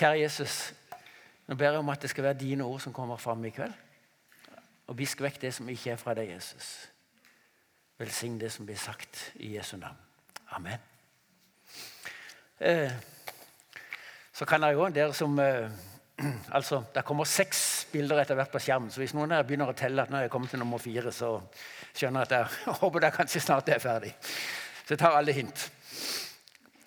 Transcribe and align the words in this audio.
Kjære 0.00 0.20
Jesus, 0.20 0.72
nå 1.46 1.54
ber 1.60 1.74
jeg 1.74 1.78
om 1.82 1.88
at 1.92 2.00
det 2.00 2.08
skal 2.10 2.24
være 2.24 2.38
dine 2.40 2.64
ord 2.64 2.80
som 2.80 2.92
kommer 2.92 3.16
fram 3.20 3.42
i 3.44 3.50
kveld. 3.52 3.72
Og 4.88 4.96
visk 4.96 5.20
vekk 5.20 5.36
det 5.42 5.50
som 5.52 5.68
ikke 5.68 5.90
er 5.92 5.98
fra 6.00 6.14
deg, 6.16 6.30
Jesus. 6.32 6.70
Velsign 8.00 8.38
det 8.40 8.48
som 8.52 8.64
blir 8.64 8.78
sagt 8.80 9.26
i 9.44 9.50
Jesu 9.58 9.74
navn. 9.76 9.98
Amen. 10.56 10.80
Eh, 12.60 12.92
så 14.32 14.48
kan 14.48 14.64
jeg 14.64 14.78
jo, 14.78 14.88
dere 14.88 15.12
som 15.12 15.36
eh, 15.38 15.68
altså, 16.56 16.80
Det 16.94 17.04
kommer 17.04 17.28
seks 17.28 17.86
bilder 17.92 18.22
etter 18.22 18.40
hvert 18.40 18.56
på 18.56 18.58
skjermen. 18.58 18.88
så 18.90 19.04
Hvis 19.04 19.14
noen 19.14 19.36
her 19.36 19.44
begynner 19.44 19.68
å 19.68 19.76
telle 19.76 20.00
at 20.00 20.08
nå 20.08 20.16
er 20.16 20.28
jeg 20.30 20.32
kommet 20.32 20.50
til 20.50 20.64
nummer 20.64 20.80
fire, 20.80 21.12
så 21.12 21.34
skjønner 21.92 22.24
jeg 22.24 22.32
at 22.32 22.38
jeg 22.38 22.74
håper 22.80 23.04
det 23.04 23.12
kanskje 23.18 23.44
snart 23.44 23.68
er 23.68 23.84
ferdig. 23.84 24.16
Så 24.86 24.96
jeg 24.96 25.04
tar 25.04 25.20
alle 25.20 25.36
hint. 25.36 25.68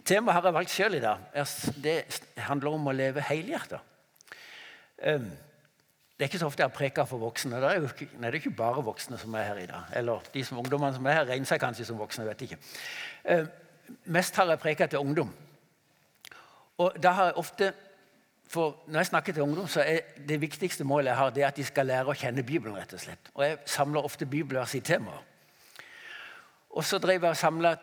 Temaet 0.03 0.35
har 0.35 0.47
jeg 0.49 0.55
valgt 0.57 0.73
sjøl 0.73 0.97
i 0.97 1.03
dag. 1.03 1.21
Det 1.83 1.95
handler 2.43 2.75
om 2.75 2.89
å 2.91 2.95
leve 2.95 3.23
helhjerta. 3.23 3.79
Um, 5.03 5.29
det 6.13 6.25
er 6.25 6.29
ikke 6.29 6.41
så 6.41 6.49
ofte 6.49 6.63
jeg 6.63 6.69
har 6.69 6.75
preka 6.75 7.05
for 7.07 7.23
voksne. 7.23 7.59
Det 7.59 7.69
er 7.69 7.85
ikke, 7.87 8.07
nei, 8.17 8.27
det 8.27 8.33
er 8.33 8.39
ikke 8.41 8.57
bare 8.57 8.83
voksne 8.83 9.17
som 9.19 9.35
er 9.39 9.47
her 9.47 9.61
i 9.63 9.69
dag. 9.69 9.93
Eller 9.99 10.27
de 10.33 10.43
som 10.43 10.59
ungdommene 10.59 10.95
som 10.97 11.07
er 11.07 11.17
her, 11.21 11.29
regner 11.31 11.49
seg 11.49 11.61
kanskje 11.63 11.87
som 11.87 11.99
voksne. 11.99 12.27
vet 12.27 12.43
ikke. 12.47 12.59
Um, 13.23 13.47
mest 14.15 14.35
har 14.35 14.51
jeg 14.51 14.61
preka 14.63 14.89
til 14.91 14.99
ungdom. 14.99 15.31
Og 16.83 16.99
da 16.99 17.15
har 17.15 17.31
jeg 17.31 17.41
ofte 17.41 17.73
for 18.53 18.83
Når 18.87 18.99
jeg 18.99 19.05
snakker 19.07 19.33
til 19.33 19.41
ungdom, 19.41 19.67
så 19.67 19.81
er 19.81 19.99
det 20.27 20.35
viktigste 20.41 20.83
målet 20.83 21.09
jeg 21.09 21.17
har, 21.17 21.29
det 21.29 21.43
at 21.43 21.55
de 21.57 21.63
skal 21.65 21.87
lære 21.89 22.11
å 22.11 22.13
kjenne 22.13 22.43
Bibelen. 22.43 22.75
rett 22.77 22.93
og 22.93 22.99
slett. 22.99 23.31
Og 23.33 23.43
Jeg 23.43 23.57
samler 23.65 24.05
ofte 24.05 24.25
bibelvers 24.25 24.75
i 24.75 24.79
temaer. 24.79 25.23
Og 26.69 26.83
så 26.85 26.99
drev 26.99 27.23
jeg 27.23 27.29
og 27.31 27.37
samla 27.37 27.75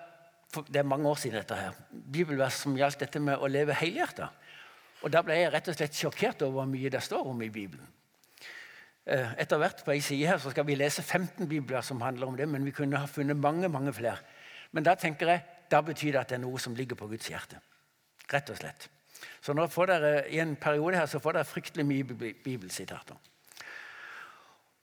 det 0.51 0.81
er 0.81 0.89
mange 0.89 1.09
år 1.09 1.19
siden 1.21 1.39
dette 1.39 1.55
her, 1.55 1.77
bibelvers 1.91 2.59
som 2.65 2.75
gjaldt 2.77 3.05
dette 3.05 3.23
med 3.23 3.39
å 3.39 3.49
leve 3.51 3.77
helhjerta. 3.79 4.31
Og 5.03 5.13
Da 5.13 5.23
ble 5.23 5.39
jeg 5.39 5.53
rett 5.53 5.69
og 5.69 5.77
slett 5.77 5.97
sjokkert 5.97 6.43
over 6.43 6.61
hvor 6.61 6.69
mye 6.69 6.91
det 6.91 7.03
står 7.03 7.31
om 7.31 7.43
i 7.43 7.49
Bibelen. 7.49 7.87
Eh, 9.07 9.33
etter 9.41 9.59
hvert 9.59 9.85
på 9.85 9.95
en 9.95 10.03
side 10.03 10.27
her 10.29 10.39
så 10.39 10.51
skal 10.53 10.67
vi 10.67 10.77
lese 10.77 11.03
15 11.03 11.49
bibler 11.49 11.81
som 11.83 12.01
handler 12.01 12.27
om 12.27 12.37
det, 12.37 12.49
men 12.49 12.65
vi 12.65 12.75
kunne 12.75 12.99
ha 13.01 13.07
funnet 13.07 13.37
mange 13.37 13.69
mange 13.69 13.93
flere. 13.93 14.19
Men 14.73 14.85
da 14.85 14.95
tenker 14.95 15.29
jeg, 15.29 15.43
da 15.71 15.81
betyr 15.81 16.13
det 16.13 16.21
at 16.21 16.29
det 16.29 16.39
er 16.39 16.45
noe 16.45 16.59
som 16.59 16.75
ligger 16.75 16.99
på 16.99 17.09
Guds 17.09 17.31
hjerte. 17.31 17.59
Rett 18.31 18.51
og 18.51 18.59
slett. 18.59 18.89
Så 19.41 19.55
nå 19.57 19.67
får 19.67 19.87
dere, 19.87 20.13
i 20.29 20.39
en 20.41 20.57
periode 20.57 20.97
her 20.97 21.07
så 21.07 21.19
får 21.19 21.39
dere 21.39 21.49
fryktelig 21.49 21.87
mye 21.87 22.33
bibelsitater. 22.45 23.17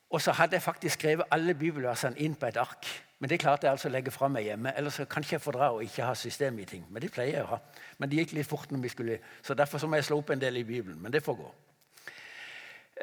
Og 0.10 0.22
så 0.22 0.32
hadde 0.32 0.56
jeg 0.56 0.64
faktisk 0.64 1.00
skrevet 1.00 1.28
alle 1.32 1.54
bibelversene 1.56 2.20
inn 2.24 2.36
på 2.36 2.48
et 2.48 2.58
ark. 2.58 2.88
Men 3.20 3.30
det 3.30 3.40
klarte 3.42 3.66
jeg 3.66 3.74
altså 3.74 3.90
å 3.90 3.92
legge 3.92 4.12
fra 4.14 4.28
meg 4.30 4.46
hjemme. 4.46 4.74
Ellers 4.78 5.00
kan 5.10 5.26
ikke 5.26 5.38
jeg 5.38 5.42
fordra 5.42 5.72
å 5.74 5.82
ikke 5.82 6.06
ha 6.06 6.14
system 6.16 6.60
i 6.62 6.66
ting. 6.70 6.84
Men 6.90 7.02
det 7.02 7.10
pleier 7.16 7.40
jeg 7.40 7.46
å 7.48 7.56
ha. 7.56 7.62
Men 7.98 8.12
det 8.12 8.20
gikk 8.20 8.36
litt 8.38 8.50
fort 8.50 8.72
når 8.72 8.84
vi 8.84 8.92
skulle, 8.94 9.18
så 9.42 9.56
derfor 9.58 9.82
så 9.82 9.90
må 9.90 9.98
jeg 9.98 10.06
slå 10.06 10.20
opp 10.22 10.30
en 10.36 10.42
del 10.42 10.60
i 10.62 10.68
Bibelen. 10.68 11.00
Men 11.02 11.14
det 11.14 11.24
får 11.26 11.40
gå. 11.40 11.48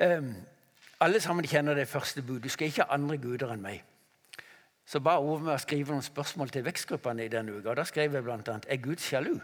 Um, 0.07 0.31
alle 1.03 1.21
sammen 1.21 1.47
kjenner 1.51 1.75
det 1.75 1.89
første 1.91 2.23
bud. 2.23 2.45
Du 2.45 2.49
skal 2.49 2.71
ikke 2.71 2.87
ha 2.87 2.95
andre 2.95 3.19
guder 3.19 3.51
enn 3.55 3.63
meg. 3.65 3.83
Så 4.87 5.01
ba 5.01 5.17
Ove 5.19 5.41
meg 5.43 5.57
å 5.57 5.63
skrive 5.63 5.91
noen 5.91 6.05
spørsmål 6.05 6.53
til 6.55 6.65
vekstgruppene 6.67 7.27
i 7.27 7.33
denne 7.33 7.57
uka. 7.57 7.73
og 7.73 7.77
Da 7.81 7.85
skrev 7.89 8.15
jeg 8.15 8.23
bl.a.: 8.23 8.59
Er 8.69 8.77
Gud 8.77 9.03
sjalu? 9.03 9.35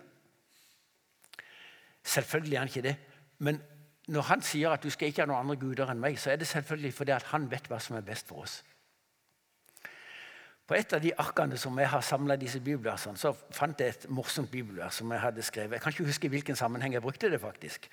Selvfølgelig 2.05 2.55
er 2.55 2.59
han 2.59 2.69
ikke 2.69 2.89
det. 2.89 2.97
Men 3.39 3.61
når 4.07 4.23
han 4.23 4.43
sier 4.43 4.71
at 4.71 4.83
du 4.83 4.91
skal 4.91 5.09
ikke 5.09 5.23
ha 5.23 5.27
noen 5.27 5.41
andre 5.41 5.57
guder 5.57 5.91
enn 5.91 6.01
meg, 6.01 6.19
så 6.19 6.31
er 6.31 6.37
det 6.37 6.47
selvfølgelig 6.47 6.95
fordi 6.95 7.19
han 7.33 7.51
vet 7.51 7.69
hva 7.69 7.79
som 7.81 7.97
er 7.97 8.07
best 8.07 8.29
for 8.29 8.43
oss. 8.45 8.63
På 10.71 10.77
et 10.79 10.93
av 10.95 11.01
de 11.03 11.11
arkene 11.19 11.57
som 11.59 11.79
jeg 11.83 11.91
har 11.91 12.03
samla 12.07 12.37
disse 12.39 12.61
bibelversene, 12.63 13.19
så 13.19 13.33
fant 13.51 13.81
jeg 13.83 13.91
et 13.91 14.05
morsomt 14.15 14.47
bibelvers 14.53 15.01
som 15.01 15.11
jeg 15.11 15.19
hadde 15.19 15.43
skrevet. 15.43 15.73
Jeg 15.75 15.83
kan 15.83 15.91
ikke 15.91 16.05
huske 16.07 16.29
i 16.29 16.31
hvilken 16.31 16.57
sammenheng 16.57 16.93
jeg 16.95 17.03
brukte 17.03 17.31
det. 17.31 17.41
faktisk. 17.41 17.89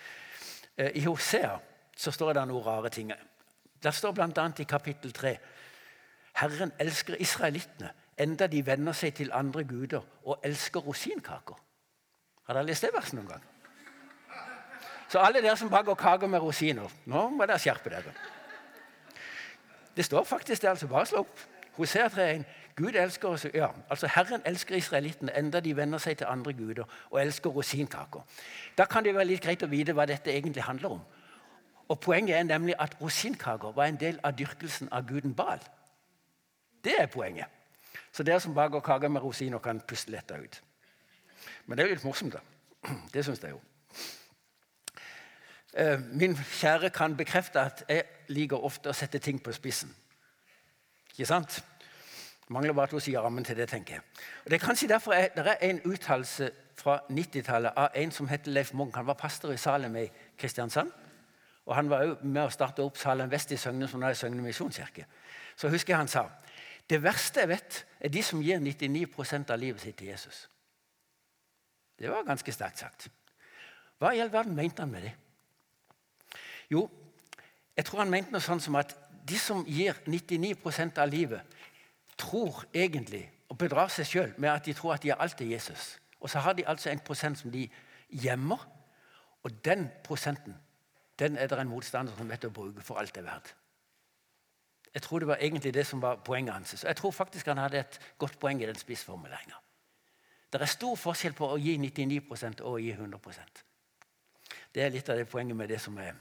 Eh, 0.78 0.92
I 0.94 1.02
Hosea 1.06 1.56
så 1.98 2.12
står 2.12 2.34
det 2.34 2.44
noen 2.48 2.66
rare 2.66 2.90
ting. 2.94 3.14
Der 3.84 3.92
står 3.92 4.12
bl.a. 4.12 4.52
i 4.60 4.64
kapittel 4.64 5.14
3 5.14 5.38
Herren 6.38 6.72
elsker 6.80 7.16
israelittene, 7.20 7.90
enda 8.18 8.48
de 8.48 8.66
venner 8.66 8.94
seg 8.94 9.16
til 9.16 9.34
andre 9.34 9.64
guder 9.64 10.06
og 10.24 10.40
elsker 10.44 10.80
rosinkaker. 10.80 11.58
Har 12.44 12.54
dere 12.54 12.70
lest 12.70 12.86
det 12.86 12.94
verset 12.94 13.18
noen 13.18 13.28
gang? 13.28 13.44
Så 15.10 15.18
alle 15.18 15.42
dere 15.42 15.58
som 15.58 15.74
baker 15.74 15.96
kaker 15.96 16.28
med 16.30 16.46
rosiner, 16.46 16.94
nå 17.06 17.30
må 17.30 17.50
dere 17.50 17.58
skjerpe 17.58 17.90
dere. 17.90 18.14
Det 19.98 20.06
står 20.06 20.24
faktisk 20.24 20.62
det, 20.62 20.70
altså. 20.70 20.88
Bare 20.88 21.06
slå 21.10 21.26
opp. 21.26 21.48
Hosea 21.78 22.08
3.1. 22.08 22.46
Gud 22.78 22.96
elsker 22.96 23.30
oss, 23.30 23.46
ja, 23.54 23.68
altså 23.90 24.08
Herren 24.08 24.42
elsker 24.46 24.76
israelittene 24.76 25.34
enda 25.38 25.60
de 25.66 25.72
venner 25.76 25.98
seg 25.98 26.20
til 26.20 26.28
andre 26.30 26.54
guder 26.54 26.84
og 27.10 27.22
elsker 27.22 27.50
rosinkaker. 27.50 28.22
Da 28.78 28.86
kan 28.86 29.06
det 29.06 29.16
være 29.16 29.32
litt 29.32 29.42
greit 29.42 29.64
å 29.66 29.70
vite 29.72 29.96
hva 29.98 30.06
dette 30.06 30.30
egentlig 30.30 30.64
handler 30.64 31.00
om. 31.00 31.00
Og 31.88 32.00
Poenget 32.00 32.38
er 32.38 32.44
nemlig 32.44 32.76
at 32.80 32.94
rosinkaker 33.02 33.74
var 33.74 33.90
en 33.90 33.98
del 33.98 34.20
av 34.24 34.36
dyrkelsen 34.38 34.92
av 34.92 35.08
guden 35.10 35.34
Bal. 35.34 35.64
Det 36.84 36.94
er 37.00 37.10
poenget. 37.10 37.50
Så 38.12 38.24
dere 38.24 38.40
som 38.40 38.54
baker 38.54 38.80
kaker 38.80 39.10
med 39.10 39.22
rosiner, 39.22 39.60
kan 39.60 39.82
puste 39.82 40.12
lettere 40.12 40.44
ut. 40.44 40.62
Men 41.66 41.78
det 41.78 41.84
er 41.84 41.90
jo 41.90 41.96
litt 41.96 42.06
morsomt, 42.06 42.34
da. 42.38 42.40
Det 43.14 43.26
syns 43.26 43.42
jeg 43.42 43.56
jo. 43.56 43.62
Eh, 45.74 46.00
min 46.14 46.38
kjære 46.38 46.90
kan 46.90 47.18
bekrefte 47.18 47.62
at 47.62 47.84
jeg 47.90 48.06
liker 48.28 48.64
ofte 48.64 48.90
å 48.90 48.96
sette 48.96 49.20
ting 49.20 49.42
på 49.44 49.52
spissen. 49.54 49.90
Ikke 51.12 51.26
sant? 51.26 51.60
Mangler 52.50 52.74
bare 52.74 52.88
at 52.88 52.96
hun 52.96 53.04
sier 53.04 53.20
rammen 53.20 53.44
til 53.44 53.58
det, 53.58 53.68
tenker 53.70 53.98
jeg. 53.98 54.04
Og 54.46 54.52
det 54.52 54.56
er 54.56 54.66
kanskje 54.66 54.88
derfor 54.88 55.14
jeg, 55.14 55.30
det 55.36 55.48
er 55.48 55.58
en 55.68 55.82
uttalelse 55.86 56.52
fra 56.78 57.00
90-tallet 57.10 57.76
av 57.76 57.96
en 57.96 58.14
som 58.16 58.30
heter 58.32 58.52
Leif 58.52 58.74
Munch. 58.74 58.96
Han 58.96 59.08
var 59.08 59.20
pastor 59.20 59.52
i 59.52 59.58
Salem 59.58 59.96
i 60.00 60.06
Kristiansand. 60.40 60.92
Og 61.68 61.76
han 61.76 61.90
var 61.92 62.06
òg 62.08 62.24
med 62.24 62.46
å 62.46 62.54
starte 62.54 62.86
opp 62.86 62.98
Salem 62.98 63.32
Vest 63.32 63.52
i 63.52 63.58
Søgne, 63.60 63.90
som 63.92 64.00
nå 64.00 64.08
er 64.08 64.16
Søgne 64.16 64.44
misjonskirke. 64.46 65.04
Så 65.60 65.68
husker 65.74 65.94
jeg 65.94 66.06
han 66.06 66.12
sa 66.12 66.30
det 66.88 67.02
verste 67.04 67.44
jeg 67.44 67.50
vet, 67.52 67.86
er 68.00 68.12
de 68.14 68.22
som 68.24 68.40
gir 68.40 68.62
99% 68.64 69.50
av 69.52 69.60
livet 69.60 69.82
sitt 69.84 69.98
til 70.00 70.08
Jesus. 70.08 70.46
Det 72.00 72.08
var 72.08 72.24
ganske 72.24 72.54
sterkt 72.56 72.80
sagt. 72.80 73.10
Hva 74.00 74.14
i 74.16 74.22
all 74.24 74.32
verden 74.32 74.56
mente 74.56 74.86
han 74.86 74.94
med 74.94 75.04
det? 75.04 75.12
Jo, 76.72 76.86
jeg 77.76 77.86
tror 77.86 78.06
han 78.06 78.14
mente 78.14 78.32
noe 78.32 78.44
sånn 78.44 78.64
som 78.64 78.78
at 78.80 78.94
de 79.28 79.40
som 79.42 79.66
gir 79.68 79.98
99% 80.08 81.02
av 81.04 81.12
livet, 81.12 81.57
tror 82.18 82.64
egentlig 82.74 83.26
og 83.50 83.58
bedrar 83.58 83.92
seg 83.94 84.08
sjøl 84.08 84.34
med 84.38 84.50
at 84.52 84.66
de 84.66 84.74
tror 84.74 84.94
at 84.94 85.04
de 85.04 85.10
er 85.14 85.22
alt 85.22 85.38
til 85.38 85.50
Jesus. 85.50 86.00
Og 86.20 86.30
så 86.30 86.40
har 86.40 86.54
de 86.54 86.68
altså 86.68 86.90
en 86.90 87.00
prosent 87.00 87.40
som 87.40 87.52
de 87.52 87.68
gjemmer, 88.10 88.58
og 89.44 89.66
den 89.66 89.90
prosenten 90.04 90.56
den 91.20 91.38
er 91.38 91.48
det 91.48 91.60
en 91.60 91.70
motstander 91.70 92.14
som 92.18 92.30
vet 92.30 92.46
å 92.46 92.54
bruke 92.54 92.84
for 92.86 93.00
alt 93.02 93.16
det 93.16 93.24
er 93.24 93.32
verdt. 93.32 93.56
Jeg 94.94 95.02
tror 95.02 95.20
det 95.20 95.28
var 95.28 95.42
egentlig 95.42 95.74
det 95.74 95.86
som 95.88 96.02
var 96.02 96.20
poenget 96.26 96.54
hans. 96.54 96.74
Og 96.84 96.88
jeg 96.88 96.96
tror 96.96 97.12
faktisk 97.12 97.48
han 97.48 97.58
hadde 97.58 97.80
et 97.80 98.00
godt 98.18 98.40
poeng 98.40 98.62
i 98.62 98.66
den 98.66 98.78
spissformuleringa. 98.78 99.58
Det 100.54 100.62
er 100.62 100.72
stor 100.72 100.96
forskjell 100.96 101.34
på 101.38 101.50
å 101.54 101.58
gi 101.60 101.76
99 101.78 102.22
og 102.62 102.72
å 102.72 102.78
gi 102.80 102.94
100% 102.94 103.64
Det 104.74 104.84
er 104.84 104.94
litt 104.94 105.10
av 105.10 105.18
det 105.18 105.28
poenget 105.28 105.58
med 105.58 105.70
det 105.70 105.80
som 105.82 105.98
jeg, 105.98 106.14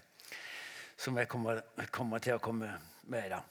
som 0.97 1.19
jeg 1.19 1.29
kommer, 1.29 1.61
kommer, 1.91 2.19
til 2.19 2.35
å 2.35 2.43
komme 2.43 2.73
med 3.05 3.27
i 3.27 3.29
dag. 3.29 3.43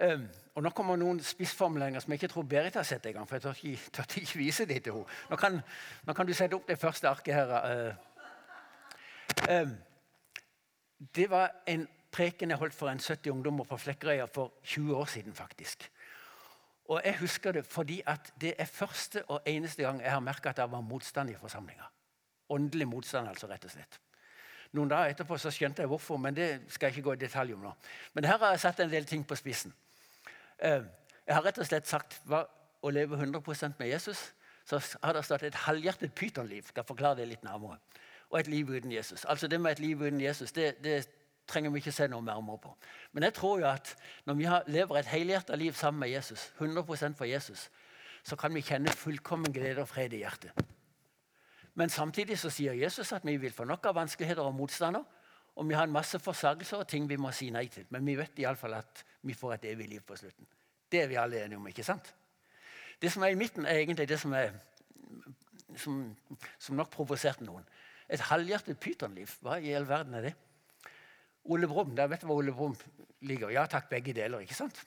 Um, 0.00 0.28
og 0.54 0.62
Nå 0.62 0.70
kommer 0.74 0.98
noen 0.98 1.20
spissformuleringer 1.22 2.02
som 2.02 2.12
jeg 2.12 2.20
ikke 2.20 2.32
tror 2.32 2.46
Berit 2.50 2.74
har 2.78 2.86
sett 2.86 3.06
engang. 3.06 3.26
For 3.28 3.36
jeg 3.36 3.42
tør 3.94 4.16
ikke, 4.20 4.38
vise 4.38 4.66
de 4.66 4.78
til 4.78 4.92
henne. 4.92 5.18
Nå 5.30 5.36
kan, 5.38 5.60
nå 6.06 6.14
kan, 6.14 6.26
du 6.26 6.34
sette 6.34 6.56
opp 6.58 6.68
det 6.68 6.78
første 6.78 7.08
arket 7.08 7.34
her. 7.34 7.52
Uh, 7.66 7.94
um, 9.54 9.76
det 11.14 11.30
var 11.30 11.52
en 11.66 11.86
preken 12.14 12.50
jeg 12.50 12.58
holdt 12.58 12.74
for 12.74 12.90
en 12.90 13.00
70 13.00 13.30
ungdommer 13.30 13.64
på 13.64 13.76
Flekkerøya 13.76 14.26
for 14.34 14.52
20 14.64 14.96
år 14.96 15.04
siden. 15.04 15.34
faktisk. 15.34 15.90
Og 16.88 17.02
Jeg 17.04 17.18
husker 17.20 17.52
det 17.52 17.66
fordi 17.66 18.02
at 18.06 18.32
det 18.40 18.54
er 18.58 18.64
første 18.64 19.22
og 19.24 19.40
eneste 19.46 19.82
gang 19.82 20.02
jeg 20.02 20.10
har 20.10 20.20
merka 20.20 20.48
at 20.48 20.56
det 20.56 20.70
var 20.70 20.80
motstand 20.80 21.30
i 21.30 21.34
forsamlinga. 21.34 21.84
Åndelig 22.48 22.88
motstand, 22.88 23.28
altså, 23.28 23.46
rett 23.46 23.64
og 23.64 23.70
slett. 23.70 24.00
Noen 24.72 24.88
dager 24.88 25.12
etterpå 25.12 25.36
så 25.38 25.50
skjønte 25.50 25.82
jeg 25.82 25.88
hvorfor, 25.88 26.16
men 26.16 26.36
det 26.36 26.48
skal 26.68 26.86
jeg 26.86 26.96
ikke 26.96 27.02
gå 27.02 27.12
i 27.12 27.20
detalj 27.20 27.52
om 27.54 27.60
nå. 27.60 27.72
Men 28.14 28.24
her 28.24 28.38
har 28.38 28.50
jeg 28.50 28.60
satt 28.60 28.80
en 28.80 28.90
del 28.90 29.04
ting 29.04 29.26
på 29.26 29.36
spissen. 29.36 29.72
Jeg 30.62 31.34
har 31.34 31.44
rett 31.44 31.58
og 31.60 31.68
slett 31.68 31.86
sagt 31.86 32.20
hva, 32.26 32.44
å 32.82 32.90
leve 32.90 33.18
100% 33.18 33.78
med 33.78 33.90
Jesus. 33.90 34.32
Så 34.68 34.80
har 35.02 35.16
det 35.16 35.24
stått 35.24 35.46
et 35.48 35.62
halvhjertet 35.66 36.14
pytonliv. 36.14 36.68
Skal 36.68 36.86
forklare 36.86 37.22
det 37.22 37.28
litt 37.30 37.44
nærmere. 37.46 37.78
Og 38.30 38.40
et 38.40 38.50
liv 38.52 38.68
uten 38.68 38.92
Jesus. 38.92 39.24
Altså 39.24 39.48
Det 39.48 39.60
med 39.60 39.72
et 39.72 39.80
liv 39.80 40.02
uten 40.02 40.20
Jesus 40.20 40.52
det, 40.52 40.74
det 40.84 41.08
trenger 41.48 41.70
vi 41.72 41.80
ikke 41.80 41.92
se 41.92 42.08
noe 42.08 42.24
nærmere 42.24 42.58
på. 42.60 42.74
Men 43.12 43.28
jeg 43.28 43.34
tror 43.34 43.60
jo 43.60 43.68
at 43.70 43.94
når 44.28 44.34
vi 44.34 44.48
lever 44.72 44.98
et 44.98 45.12
helhjertet 45.12 45.58
liv 45.58 45.72
sammen 45.72 46.00
med 46.00 46.10
Jesus, 46.12 46.52
100% 46.60 47.16
for 47.16 47.24
Jesus, 47.24 47.70
så 48.22 48.36
kan 48.36 48.54
vi 48.54 48.60
kjenne 48.60 48.92
fullkommen 48.92 49.52
glede 49.52 49.80
og 49.80 49.88
fred 49.88 50.12
i 50.12 50.20
hjertet. 50.24 50.52
Men 51.74 51.88
samtidig 51.88 52.38
så 52.38 52.50
sier 52.50 52.74
Jesus 52.74 53.12
at 53.12 53.24
vi 53.24 53.36
vil 53.36 53.52
få 53.54 53.64
nok 53.64 53.86
av 53.86 53.94
vanskeligheter 53.94 54.42
og 54.42 54.54
motstander. 54.54 55.04
Og 55.56 55.68
vi 55.68 55.74
har 55.74 55.86
en 55.86 55.92
masse 55.92 56.18
forsagelser 56.18 56.82
og 56.82 56.88
ting 56.88 57.08
vi 57.08 57.16
må 57.16 57.30
si 57.32 57.50
nei 57.50 57.66
til. 57.72 57.86
Men 57.90 58.06
vi 58.06 58.16
vet 58.18 58.38
iallfall 58.42 58.74
at 58.74 59.04
vi 59.22 59.34
får 59.34 59.54
et 59.54 59.68
evig 59.72 59.88
liv 59.88 60.04
på 60.06 60.16
slutten. 60.16 60.46
Det 60.92 61.02
er 61.02 61.08
vi 61.10 61.18
alle 61.20 61.44
enige 61.44 61.58
om, 61.58 61.66
ikke 61.68 61.84
sant? 61.84 62.14
Det 63.02 63.12
som 63.12 63.22
er 63.22 63.34
i 63.34 63.38
midten, 63.38 63.66
er 63.66 63.82
egentlig 63.82 64.08
det 64.08 64.18
som, 64.20 64.32
er, 64.32 64.54
som, 65.76 66.16
som 66.58 66.78
nok 66.78 66.90
provoserte 66.90 67.44
noen. 67.46 67.66
Et 68.08 68.22
halvhjertet 68.30 68.78
pytonliv. 68.80 69.30
Hva 69.44 69.58
i 69.60 69.74
all 69.76 69.88
verden 69.88 70.16
er 70.18 70.30
det? 70.30 70.34
Ole 71.48 71.68
Brumm, 71.68 71.94
der 71.96 72.08
vet 72.10 72.22
du 72.22 72.28
hvor 72.28 72.40
Ole 72.40 72.52
Brumm 72.52 72.76
ligger. 73.20 73.52
Ja 73.54 73.66
takk, 73.66 73.88
begge 73.90 74.14
deler. 74.16 74.40
ikke 74.40 74.56
sant? 74.56 74.80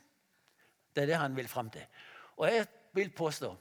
Det 0.95 1.04
er 1.04 1.13
det 1.13 1.22
han 1.22 1.36
vil 1.36 1.48
fram 1.48 1.69
til. 1.69 1.86
Og 2.38 2.48
jeg 2.48 2.66
vil 2.94 3.12
påstå 3.16 3.51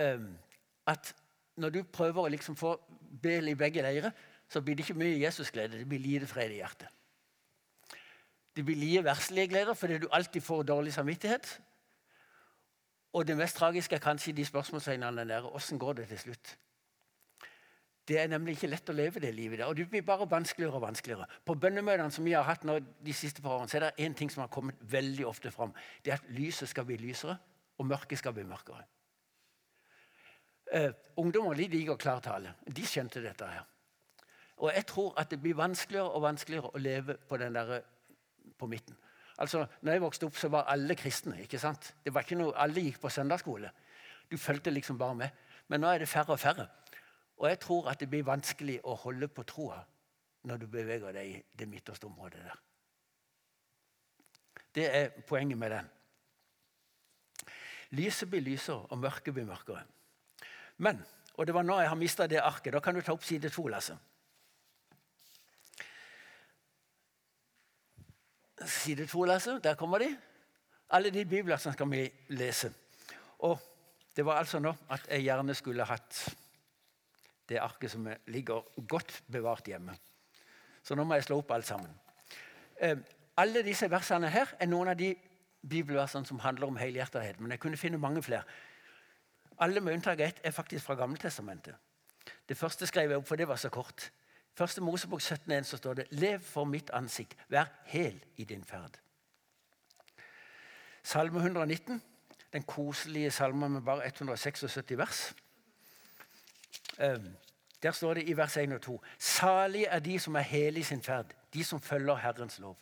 um, 0.00 0.38
at 0.86 1.14
når 1.56 1.70
du 1.70 1.82
prøver 1.82 2.24
å 2.24 2.32
liksom 2.32 2.56
få 2.56 2.74
bel 3.22 3.52
i 3.52 3.58
begge 3.58 3.82
leirer, 3.84 4.10
så 4.50 4.62
blir 4.64 4.76
det 4.76 4.86
ikke 4.86 4.98
mye 4.98 5.20
Jesusglede. 5.20 5.78
Det 5.78 5.88
blir 5.88 6.02
lite 6.02 6.26
fred 6.26 6.50
i 6.50 6.58
hjertet. 6.58 6.88
Det 8.60 8.66
blir 8.68 8.76
lite 8.76 9.04
verslige 9.04 9.48
gleder 9.48 9.74
fordi 9.74 9.98
du 9.98 10.08
alltid 10.12 10.42
får 10.44 10.62
dårlig 10.68 10.92
samvittighet. 10.92 11.46
Og 13.16 13.26
det 13.26 13.36
mest 13.36 13.56
tragiske 13.56 13.96
er 13.96 14.02
kanskje 14.04 14.34
de 14.36 14.44
spørsmålstegnene 14.44 15.24
der. 15.24 15.46
Åssen 15.48 15.78
går 15.78 15.92
det 15.92 16.08
til 16.08 16.18
slutt? 16.18 16.50
Det 18.08 18.18
er 18.20 18.26
nemlig 18.28 18.58
ikke 18.58 18.68
lett 18.68 18.90
å 18.92 18.92
leve 18.92 19.22
det 19.24 19.30
livet 19.32 19.62
der. 19.62 19.70
Og 19.70 19.78
det 19.78 19.86
blir 19.88 20.04
bare 20.04 20.26
vanskeligere 20.28 20.76
og 20.76 20.84
vanskeligere. 20.84 21.24
På 21.46 21.54
bønnemøtene 21.56 22.12
som 22.12 22.24
vi 22.28 22.34
har 22.36 22.44
hatt 22.44 22.66
nå 22.68 22.76
de 23.00 23.14
siste 23.16 23.40
par 23.40 23.54
årene, 23.54 23.72
så 23.72 23.78
er 23.78 23.86
det 23.86 24.04
én 24.04 24.16
ting 24.18 24.28
som 24.30 24.42
har 24.44 24.50
kommet 24.52 24.82
veldig 24.92 25.24
ofte 25.30 25.50
fram. 25.54 25.72
Det 26.04 26.12
er 26.12 26.18
at 26.20 26.28
lyset 26.36 26.68
skal 26.68 26.84
bli 26.84 26.98
lysere, 27.00 27.38
og 27.78 27.88
mørket 27.88 28.20
skal 28.20 28.34
bli 28.36 28.44
mørkere. 28.44 28.84
Uh, 30.74 30.92
ungdommer 31.16 31.56
de 31.56 31.70
liker 31.72 31.96
klartale. 31.96 32.52
De 32.68 32.84
skjønte 32.84 33.24
dette 33.24 33.48
her. 33.48 33.64
Og 34.60 34.68
jeg 34.74 34.84
tror 34.86 35.16
at 35.16 35.32
det 35.32 35.40
blir 35.40 35.56
vanskeligere 35.56 36.12
og 36.12 36.26
vanskeligere 36.28 36.74
å 36.74 36.84
leve 36.84 37.16
på, 37.16 37.40
den 37.40 37.56
der, 37.56 37.80
på 38.58 38.66
midten. 38.66 38.96
Altså, 39.40 39.64
når 39.80 39.92
jeg 39.92 40.02
vokste 40.02 40.26
opp, 40.26 40.36
så 40.36 40.48
var 40.52 40.68
alle 40.68 40.94
kristne. 40.94 41.40
ikke 41.42 41.58
sant? 41.58 41.94
Det 42.04 42.14
var 42.14 42.26
ikke 42.26 42.36
noe, 42.36 42.52
Alle 42.56 42.82
gikk 42.84 43.00
på 43.00 43.08
søndagsskole. 43.08 43.70
Du 44.30 44.36
fulgte 44.38 44.70
liksom 44.70 44.98
bare 44.98 45.14
med. 45.14 45.28
Men 45.68 45.80
nå 45.80 45.88
er 45.88 45.98
det 45.98 46.08
færre 46.08 46.32
og 46.32 46.40
færre. 46.40 46.68
Og 47.36 47.48
jeg 47.48 47.60
tror 47.60 47.88
at 47.88 48.00
det 48.00 48.10
blir 48.10 48.26
vanskelig 48.26 48.80
å 48.84 48.94
holde 48.94 49.28
på 49.28 49.42
troa 49.48 49.80
når 50.44 50.56
du 50.56 50.66
beveger 50.66 51.12
deg 51.12 51.30
i 51.30 51.40
det 51.56 51.68
midterste 51.68 52.06
området 52.06 52.42
der. 52.44 52.60
Det 54.74 54.86
er 54.96 55.08
poenget 55.26 55.58
med 55.58 55.70
den. 55.70 55.88
Lyset 57.90 58.30
blir 58.30 58.44
lysere, 58.44 58.86
og 58.90 58.98
mørket 58.98 59.34
blir 59.34 59.48
mørkere. 59.48 59.82
Men, 60.78 61.00
og 61.34 61.46
det 61.46 61.54
var 61.54 61.66
nå 61.66 61.80
jeg 61.80 61.88
har 61.88 61.98
mista 61.98 62.26
det 62.30 62.38
arket, 62.40 62.72
da 62.72 62.80
kan 62.80 62.94
du 62.94 63.00
ta 63.02 63.12
opp 63.12 63.24
side 63.26 63.50
to, 63.50 63.66
Lasse. 63.68 63.96
Side 68.66 69.06
to, 69.06 69.24
leser, 69.24 69.58
Der 69.58 69.74
kommer 69.74 69.98
de. 69.98 70.16
Alle 70.90 71.10
de 71.10 71.24
bibelversene 71.24 71.72
skal 71.72 71.90
vi 71.90 72.10
lese. 72.28 72.72
Og 73.38 73.58
det 74.16 74.24
var 74.26 74.38
altså 74.38 74.58
nå 74.58 74.74
at 74.90 75.06
jeg 75.08 75.22
gjerne 75.22 75.54
skulle 75.54 75.84
hatt 75.84 76.36
det 77.48 77.58
arket 77.58 77.90
som 77.90 78.08
ligger 78.26 78.62
godt 78.88 79.22
bevart 79.32 79.66
hjemme. 79.66 79.94
Så 80.82 80.94
nå 80.94 81.04
må 81.04 81.14
jeg 81.14 81.24
slå 81.24 81.38
opp 81.40 81.50
alt 81.50 81.66
sammen. 81.66 81.90
Eh, 82.80 82.96
alle 83.36 83.62
disse 83.62 83.90
versene 83.90 84.28
her 84.30 84.54
er 84.60 84.68
noen 84.68 84.90
av 84.92 84.98
de 84.98 85.14
bibelversene 85.68 86.26
som 86.26 86.40
handler 86.40 86.66
om 86.66 86.76
helhjertethet. 86.80 87.40
Men 87.40 87.54
jeg 87.54 87.60
kunne 87.60 87.80
finne 87.80 87.98
mange 87.98 88.22
flere. 88.22 88.42
Alle 89.60 89.80
med 89.80 89.94
unntak 89.94 90.20
av 90.20 90.26
ett 90.26 90.40
er 90.44 90.56
faktisk 90.56 90.86
fra 90.86 90.94
Gammeltestamentet. 90.94 91.74
Det 92.48 92.56
første 92.56 92.86
skrev 92.86 93.10
jeg 93.10 93.20
opp, 93.20 93.28
for 93.28 93.36
det 93.36 93.48
var 93.48 93.56
så 93.60 93.68
kort. 93.68 94.10
Første 94.54 94.80
Mosebok 94.80 95.20
17,1 95.20 95.62
så 95.62 95.76
står 95.76 95.94
det 95.94 96.06
Lev 96.10 96.40
for 96.40 96.64
mitt 96.64 96.90
ansikt, 96.90 97.36
vær 97.48 97.70
hel 97.84 98.24
i 98.36 98.44
din 98.44 98.64
ferd. 98.64 98.98
Salme 101.02 101.38
119, 101.38 102.02
den 102.52 102.62
koselige 102.62 103.30
salmen 103.30 103.72
med 103.72 103.82
bare 103.82 104.06
176 104.06 104.98
vers. 104.98 105.34
Ehm, 107.00 107.36
der 107.82 107.90
står 107.90 108.14
det 108.14 108.28
i 108.28 108.36
vers 108.36 108.56
1 108.56 108.72
og 108.72 108.82
2 108.82 109.02
Salige 109.18 109.86
er 109.86 109.98
de 109.98 110.18
som 110.18 110.34
er 110.34 110.40
hele 110.40 110.80
i 110.80 110.82
sin 110.82 111.02
ferd, 111.02 111.34
de 111.54 111.64
som 111.64 111.80
følger 111.80 112.16
Herrens 112.16 112.58
lov. 112.58 112.78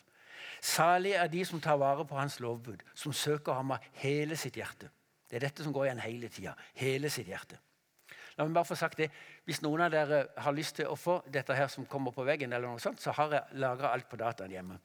Salige 0.61 1.15
er 1.15 1.27
de 1.27 1.45
som 1.45 1.61
tar 1.61 1.77
vare 1.77 2.05
på 2.05 2.15
Hans 2.15 2.39
lovbud, 2.39 2.77
som 2.95 3.13
søker 3.13 3.53
ham 3.53 3.71
av 3.71 3.77
hele 3.93 4.35
sitt 4.35 4.55
hjerte. 4.55 4.89
Det 5.29 5.35
er 5.35 5.39
dette 5.47 5.63
som 5.63 5.73
går 5.73 5.85
igjen 5.85 5.99
hele 5.99 6.27
tida. 6.27 6.53
Hele 6.73 7.09
sitt 7.09 7.27
hjerte. 7.27 7.57
La 8.39 8.45
meg 8.47 8.55
bare 8.55 8.69
få 8.69 8.75
sagt 8.79 9.01
det. 9.01 9.09
Hvis 9.43 9.59
noen 9.59 9.81
av 9.83 9.91
dere 9.91 10.21
har 10.39 10.53
lyst 10.55 10.77
til 10.77 10.87
å 10.87 10.95
få 10.95 11.17
dette 11.27 11.55
her 11.57 11.67
som 11.67 11.83
kommer 11.91 12.13
på 12.15 12.23
veggen, 12.23 12.53
eller 12.55 12.71
noe 12.71 12.79
sånt, 12.79 13.01
så 13.03 13.11
har 13.17 13.33
jeg 13.35 13.59
lagra 13.59 13.91
alt 13.91 14.07
på 14.07 14.19
dataen 14.19 14.53
hjemme. 14.53 14.77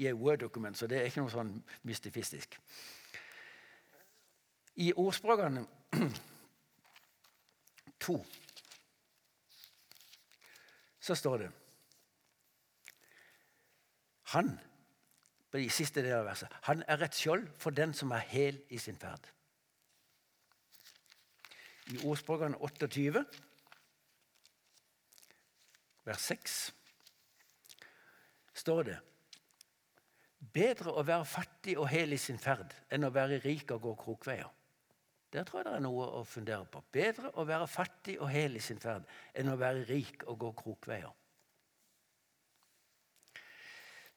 I 0.00 0.06
et 0.08 0.16
Word-dokument, 0.16 0.78
så 0.78 0.88
det 0.88 0.96
er 0.96 1.10
ikke 1.10 1.20
noe 1.20 1.32
sånn 1.34 1.50
mystifistisk. 1.84 2.56
I 4.80 4.94
ordspråkene 4.96 5.66
to 8.06 8.16
så 11.00 11.16
står 11.18 11.42
det 11.42 11.48
Han 14.32 14.52
på 15.50 15.58
de 15.58 15.68
siste 15.74 16.04
del 16.06 16.20
av 16.20 16.30
verset, 16.30 16.52
han 16.70 16.84
er 16.86 17.04
et 17.04 17.18
skjold 17.18 17.48
for 17.60 17.74
den 17.76 17.92
som 17.96 18.14
er 18.14 18.24
hel 18.30 18.62
i 18.70 18.78
sin 18.80 18.96
ferd 18.96 19.26
i 21.90 22.00
ordspråkene 22.06 22.58
28, 22.60 23.24
vers 26.06 26.26
6, 26.30 26.58
står 28.62 28.82
det 28.90 28.98
Bedre 30.50 30.94
å 30.96 31.02
være 31.04 31.26
fattig 31.28 31.76
og 31.78 31.86
hel 31.92 32.16
i 32.16 32.18
sin 32.18 32.38
ferd 32.40 32.72
enn 32.90 33.04
å 33.06 33.12
være 33.14 33.38
rik 33.44 33.70
og 33.74 33.84
gå 33.84 33.92
krokveier. 34.00 34.48
Der 35.30 35.44
tror 35.46 35.60
jeg 35.60 35.66
det 35.68 35.74
er 35.76 35.84
noe 35.84 36.06
å 36.18 36.22
fundere 36.26 36.66
på. 36.66 36.80
Bedre 36.90 37.30
å 37.38 37.44
være 37.46 37.68
fattig 37.70 38.16
og 38.18 38.32
hel 38.32 38.56
i 38.58 38.62
sin 38.64 38.80
ferd 38.82 39.04
enn 39.38 39.52
å 39.52 39.58
være 39.60 39.84
rik 39.86 40.24
og 40.26 40.40
gå 40.42 40.50
krokveier. 40.58 41.12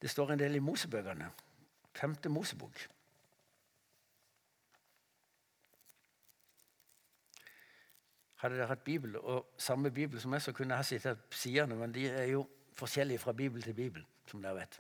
Det 0.02 0.10
står 0.10 0.34
en 0.34 0.42
del 0.42 0.58
i 0.58 0.64
Mosebøkene. 0.64 1.30
Femte 1.94 2.32
Mosebok. 2.34 2.82
Hadde 8.44 8.58
dere 8.60 8.68
hatt 8.68 8.84
Bibel 8.84 9.16
og 9.22 9.54
samme 9.58 9.88
Bibel 9.96 10.20
som 10.20 10.34
meg, 10.34 10.42
så 10.44 10.52
kunne 10.52 10.76
jeg 10.76 10.86
sittet 10.86 11.20
på 11.32 11.38
sidene, 11.40 11.78
men 11.80 11.94
de 11.96 12.10
er 12.12 12.26
jo 12.34 12.42
forskjellige 12.76 13.22
fra 13.24 13.32
Bibel 13.32 13.64
til 13.64 13.74
Bibel, 13.74 14.04
som 14.28 14.42
dere 14.44 14.58
vet. 14.58 14.80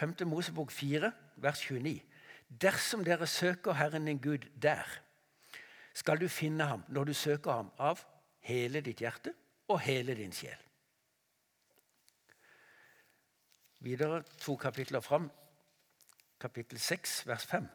5. 0.00 0.14
Mosebok 0.30 0.72
4, 0.72 1.12
vers 1.36 1.60
29. 1.60 2.00
Dersom 2.48 3.04
dere 3.04 3.26
søker 3.26 3.76
Herren 3.76 4.08
din 4.08 4.18
Gud 4.18 4.48
der, 4.62 4.88
skal 5.94 6.20
du 6.20 6.28
finne 6.28 6.64
ham 6.64 6.84
når 6.88 7.04
du 7.04 7.12
søker 7.12 7.52
ham 7.52 7.68
av 7.78 8.00
hele 8.48 8.80
ditt 8.80 9.04
hjerte 9.04 9.34
og 9.68 9.82
hele 9.84 10.16
din 10.16 10.32
sjel. 10.32 10.56
Videre 13.84 14.22
to 14.40 14.56
kapitler 14.56 15.04
fram, 15.04 15.28
kapittel 16.40 16.80
6, 16.80 17.26
vers 17.26 17.46
5. 17.46 17.68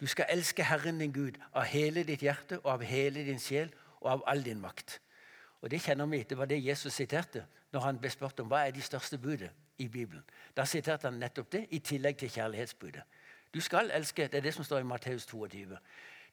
Du 0.00 0.06
skal 0.06 0.26
elske 0.28 0.64
Herren 0.64 0.98
din 0.98 1.12
Gud 1.12 1.38
av 1.52 1.64
hele 1.70 2.02
ditt 2.04 2.22
hjerte 2.22 2.58
og 2.58 2.72
av 2.72 2.82
hele 2.82 3.24
din 3.26 3.38
sjel 3.38 3.70
og 4.00 4.10
av 4.10 4.24
all 4.26 4.44
din 4.44 4.60
makt. 4.60 5.00
Og 5.60 5.70
Det 5.70 5.80
kjenner 5.80 6.06
vi. 6.06 6.22
Det 6.22 6.38
var 6.38 6.44
det 6.44 6.64
Jesus 6.64 6.92
siterte 6.92 7.46
når 7.72 7.80
han 7.80 7.98
ble 7.98 8.10
spurt 8.10 8.40
om 8.40 8.48
hva 8.48 8.66
er 8.66 8.70
de 8.70 8.82
største 8.82 9.18
budet 9.18 9.50
i 9.78 9.88
Bibelen. 9.88 10.24
Da 10.56 10.64
siterte 10.64 11.08
han 11.08 11.18
nettopp 11.18 11.52
det, 11.52 11.66
i 11.70 11.78
tillegg 11.78 12.18
til 12.18 12.30
kjærlighetsbudet. 12.30 13.02
Du 13.54 13.60
skal 13.60 13.90
elske, 13.90 14.22
Det 14.22 14.34
er 14.34 14.42
det 14.42 14.54
som 14.54 14.64
står 14.64 14.78
i 14.78 14.82
Matteus 14.82 15.26
22. 15.26 15.78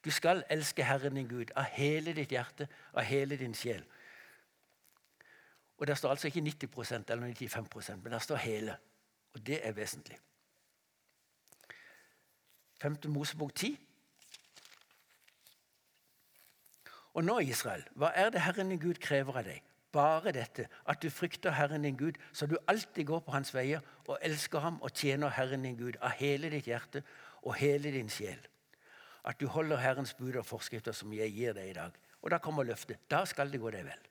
Du 0.06 0.12
skal 0.12 0.44
elske 0.50 0.84
Herren 0.84 1.15
din 1.15 1.27
Gud 1.27 1.51
av 1.56 1.63
hele 1.63 2.13
ditt 2.13 2.30
hjerte, 2.30 2.68
av 2.94 3.03
hele 3.03 3.38
din 3.38 3.53
sjel. 3.53 3.84
Og 5.77 5.88
Der 5.88 5.96
står 5.96 6.10
altså 6.10 6.27
ikke 6.27 6.41
90% 6.41 7.12
eller 7.12 7.34
95% 7.34 7.96
men 8.03 8.12
der 8.12 8.20
står 8.20 8.36
hele. 8.36 8.77
Og 9.34 9.48
det 9.48 9.68
er 9.68 9.72
vesentlig. 9.72 10.18
5. 12.82 12.98
Mosebok 13.14 13.56
10. 13.56 13.78
Og 17.14 17.24
nå, 17.24 17.40
Israel, 17.40 17.84
hva 18.00 18.10
er 18.16 18.32
det 18.34 18.42
Herren 18.42 18.72
din 18.72 18.80
Gud 18.82 18.98
krever 19.04 19.38
av 19.42 19.46
deg? 19.46 19.60
Bare 19.92 20.32
dette, 20.32 20.66
at 20.88 21.02
du 21.04 21.10
frykter 21.12 21.52
Herren 21.52 21.84
din 21.84 21.98
Gud, 22.00 22.18
så 22.34 22.48
du 22.48 22.56
alltid 22.72 23.06
går 23.06 23.20
på 23.26 23.34
hans 23.36 23.52
veier 23.54 23.84
og 24.08 24.18
elsker 24.24 24.64
ham 24.64 24.80
og 24.82 24.94
tjener 24.96 25.34
Herren 25.36 25.68
din 25.68 25.76
Gud 25.78 26.00
av 26.02 26.16
hele 26.22 26.50
ditt 26.50 26.70
hjerte 26.72 27.04
og 27.44 27.58
hele 27.60 27.92
din 27.92 28.10
sjel. 28.10 28.40
At 29.28 29.38
du 29.42 29.46
holder 29.52 29.84
Herrens 29.84 30.16
bud 30.18 30.40
og 30.40 30.48
forskrifter 30.48 30.96
som 30.96 31.14
jeg 31.14 31.36
gir 31.36 31.54
deg 31.54 31.70
i 31.70 31.76
dag. 31.78 32.00
Og 32.22 32.32
da 32.32 32.40
kommer 32.42 32.66
løftet. 32.66 33.04
Da 33.12 33.26
skal 33.30 33.52
det 33.52 33.60
gå 33.62 33.70
deg 33.76 33.86
vel. 33.86 34.08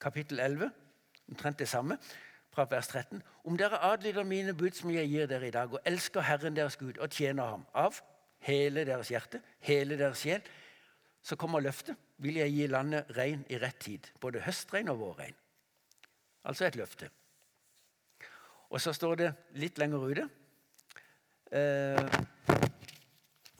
Kapittel 0.00 0.40
11, 0.40 0.70
omtrent 1.28 1.58
det 1.58 1.68
samme 1.68 1.98
fra 2.50 2.66
vers 2.70 2.88
13. 2.90 3.22
Om 3.44 3.58
dere 3.58 3.78
adlyder 3.86 4.26
mine 4.26 4.54
bud 4.54 4.74
som 4.76 4.90
jeg 4.90 5.08
gir 5.08 5.28
dere 5.30 5.48
i 5.48 5.54
dag, 5.54 5.72
og 5.72 5.80
elsker 5.86 6.24
Herren 6.26 6.56
deres 6.56 6.76
Gud 6.76 6.98
og 6.98 7.10
tjener 7.10 7.54
ham 7.54 7.66
av 7.74 8.00
hele 8.46 8.84
deres 8.88 9.10
hjerte, 9.12 9.40
hele 9.66 9.98
deres 9.98 10.24
sjel, 10.24 10.42
så 11.22 11.36
kommer 11.36 11.60
løftet. 11.60 11.96
Vil 12.20 12.36
jeg 12.36 12.52
gi 12.52 12.66
landet 12.68 13.08
regn 13.16 13.46
i 13.48 13.58
rett 13.60 13.78
tid, 13.80 14.10
både 14.20 14.42
høstregn 14.44 14.90
og 14.92 14.98
vårregn. 15.00 15.36
Altså 16.44 16.66
et 16.66 16.76
løfte. 16.76 17.10
Og 18.70 18.80
så 18.80 18.92
står 18.92 19.14
det 19.20 19.30
litt 19.58 19.78
lenger 19.82 20.04
ute 20.06 20.26
eh, 21.50 22.18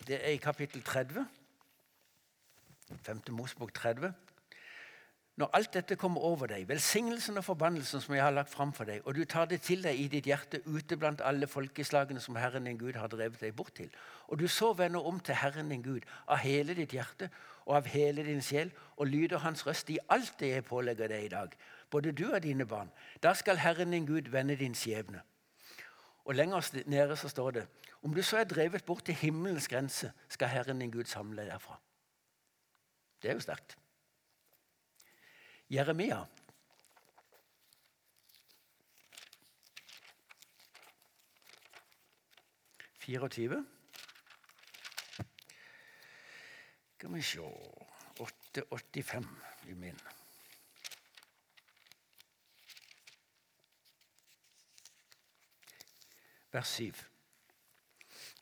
Det 0.07 0.21
er 0.21 0.35
i 0.35 0.43
kapittel 0.43 0.83
30. 0.87 1.25
5. 3.03 3.23
Mosebok 3.35 3.73
30. 3.75 4.13
Når 5.41 5.49
alt 5.57 5.71
dette 5.73 5.97
kommer 5.97 6.21
over 6.21 6.51
deg, 6.51 6.67
velsignelsen 6.69 7.41
og 7.41 7.45
forbannelsen 7.47 8.03
som 8.05 8.13
jeg 8.13 8.21
har 8.21 8.35
lagt 8.37 8.51
fram 8.53 8.75
for 8.77 8.85
deg, 8.85 9.01
og 9.09 9.15
du 9.17 9.23
tar 9.25 9.47
det 9.49 9.63
til 9.65 9.81
deg 9.87 9.97
i 9.97 10.11
ditt 10.13 10.27
hjerte 10.29 10.61
ute 10.67 10.99
blant 11.01 11.23
alle 11.25 11.49
folkeslagene 11.49 12.21
som 12.21 12.37
Herren 12.37 12.69
din 12.69 12.77
Gud 12.77 12.99
har 13.01 13.09
drevet 13.09 13.41
deg 13.41 13.55
bort 13.57 13.73
til, 13.79 13.89
og 14.29 14.37
du 14.37 14.45
så 14.53 14.75
vender 14.77 15.07
om 15.09 15.17
til 15.25 15.39
Herren 15.41 15.73
din 15.73 15.87
Gud 15.87 16.05
av 16.29 16.43
hele 16.45 16.77
ditt 16.77 16.93
hjerte 16.93 17.31
og 17.65 17.79
av 17.79 17.89
hele 17.89 18.27
din 18.29 18.45
sjel, 18.45 18.75
og 19.01 19.09
lyder 19.09 19.41
Hans 19.41 19.65
røst 19.65 19.89
i 19.89 19.99
alt 20.13 20.37
det 20.45 20.53
jeg 20.53 20.69
pålegger 20.69 21.09
deg 21.09 21.25
i 21.25 21.33
dag, 21.33 21.57
både 21.89 22.13
du 22.13 22.27
og 22.29 22.43
dine 22.45 22.69
barn, 22.69 22.93
da 23.25 23.33
skal 23.33 23.65
Herren 23.65 23.97
din 23.97 24.13
Gud 24.13 24.29
vende 24.29 24.61
din 24.61 24.77
skjebne. 24.77 25.25
Og 26.29 26.37
Lenger 26.37 26.85
nede 26.85 27.17
så 27.17 27.33
står 27.33 27.63
det 27.63 27.69
om 28.03 28.13
du 28.13 28.21
så 28.23 28.43
er 28.43 28.49
drevet 28.49 28.85
bort 28.85 29.09
til 29.09 29.17
himmelens 29.17 29.73
grense, 29.73 30.13
skal 30.29 30.53
Herren 30.53 30.85
din 30.85 30.93
Gud 30.93 31.09
samle 31.09 31.41
deg 31.41 31.55
derfra. 31.55 31.81
Det 33.23 33.33
er 33.33 33.41
jo 33.41 33.49
sterkt. 33.49 33.80
Jeremia. 35.71 36.27
Fireogtyve. 42.99 43.65
Skal 46.99 47.15
vi 47.15 47.23
se 47.23 47.41
885 47.41 49.27
i 49.67 49.73
min. 49.73 50.01
Vers 56.53 56.69
7. 56.69 56.93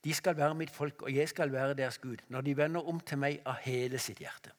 De 0.04 0.14
skal 0.14 0.36
være 0.36 0.54
mitt 0.54 0.70
folk, 0.70 1.02
og 1.02 1.14
jeg 1.14 1.28
skal 1.28 1.52
være 1.52 1.74
deres 1.74 1.98
Gud, 1.98 2.16
når 2.28 2.40
de 2.40 2.56
vender 2.56 2.88
om 2.88 3.00
til 3.00 3.20
meg 3.20 3.42
av 3.46 3.60
hele 3.62 3.98
sitt 4.00 4.18
hjerte. 4.24 4.57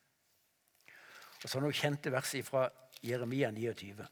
Og 1.44 1.50
så 1.50 1.62
noen 1.62 1.76
kjente 1.76 2.12
vers 2.12 2.36
fra 2.48 2.68
Jeremia 3.06 3.52
29. 3.56 4.08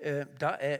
Eh, 0.00 0.22
da 0.40 0.54
er, 0.62 0.78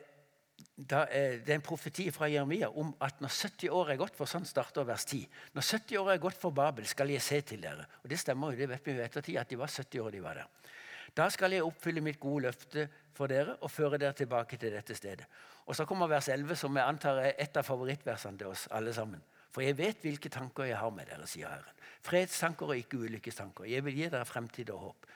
da 0.76 1.02
er, 1.10 1.40
det 1.44 1.56
en 1.56 1.64
profeti 1.64 2.06
fra 2.14 2.28
Jeremia 2.30 2.70
om 2.70 2.94
at 3.04 3.20
når 3.20 3.34
70 3.34 3.74
år 3.74 3.92
er 3.92 4.00
gått 4.00 4.16
for 4.16 4.30
sånn 4.30 4.46
starter 4.48 4.86
vers 4.88 5.04
10, 5.04 5.26
når 5.56 5.66
70 5.66 6.00
år 6.00 6.12
er 6.14 6.22
gått 6.22 6.38
for 6.40 6.56
Babel, 6.56 6.86
skal 6.88 7.10
jeg 7.12 7.24
se 7.24 7.40
til 7.52 7.66
dere. 7.66 7.88
Og 8.04 8.08
Det 8.08 8.20
stemmer 8.22 8.54
jo, 8.54 8.62
det 8.62 8.70
vet 8.70 8.86
vi 8.86 8.96
jo 8.96 9.04
ettertid, 9.04 9.40
at 9.42 9.50
de 9.50 9.58
var 9.60 9.68
70 9.72 10.06
år 10.06 10.14
de 10.14 10.22
var 10.24 10.40
der. 10.40 10.70
Da 11.14 11.26
skal 11.28 11.52
jeg 11.52 11.66
oppfylle 11.66 12.04
mitt 12.06 12.20
gode 12.22 12.46
løfte 12.46 12.86
for 13.16 13.28
dere 13.28 13.56
og 13.60 13.70
føre 13.70 13.98
dere 13.98 14.14
tilbake 14.16 14.56
til 14.56 14.72
dette 14.72 14.94
stedet. 14.94 15.26
Og 15.66 15.76
Så 15.76 15.84
kommer 15.86 16.06
vers 16.08 16.28
11, 16.28 16.56
som 16.56 16.76
jeg 16.76 16.86
antar 16.86 17.18
er 17.18 17.34
et 17.38 17.56
av 17.56 17.66
favorittversene 17.66 18.38
til 18.38 18.46
oss 18.46 18.68
alle 18.70 18.94
sammen. 18.94 19.22
For 19.50 19.64
jeg 19.64 19.78
vet 19.78 20.04
hvilke 20.04 20.30
tanker 20.30 20.68
jeg 20.68 20.78
har 20.78 20.92
med 20.94 21.10
dere, 21.10 21.26
sier 21.26 21.50
Herren. 21.50 21.78
Fredstanker 22.06 22.70
og 22.70 22.78
ikke 22.78 23.00
ulykkestanker. 23.02 23.66
Jeg 23.68 23.84
vil 23.84 23.98
gi 23.98 24.08
dere 24.08 24.28
fremtid 24.28 24.70
og 24.70 24.84
håp. 24.84 25.08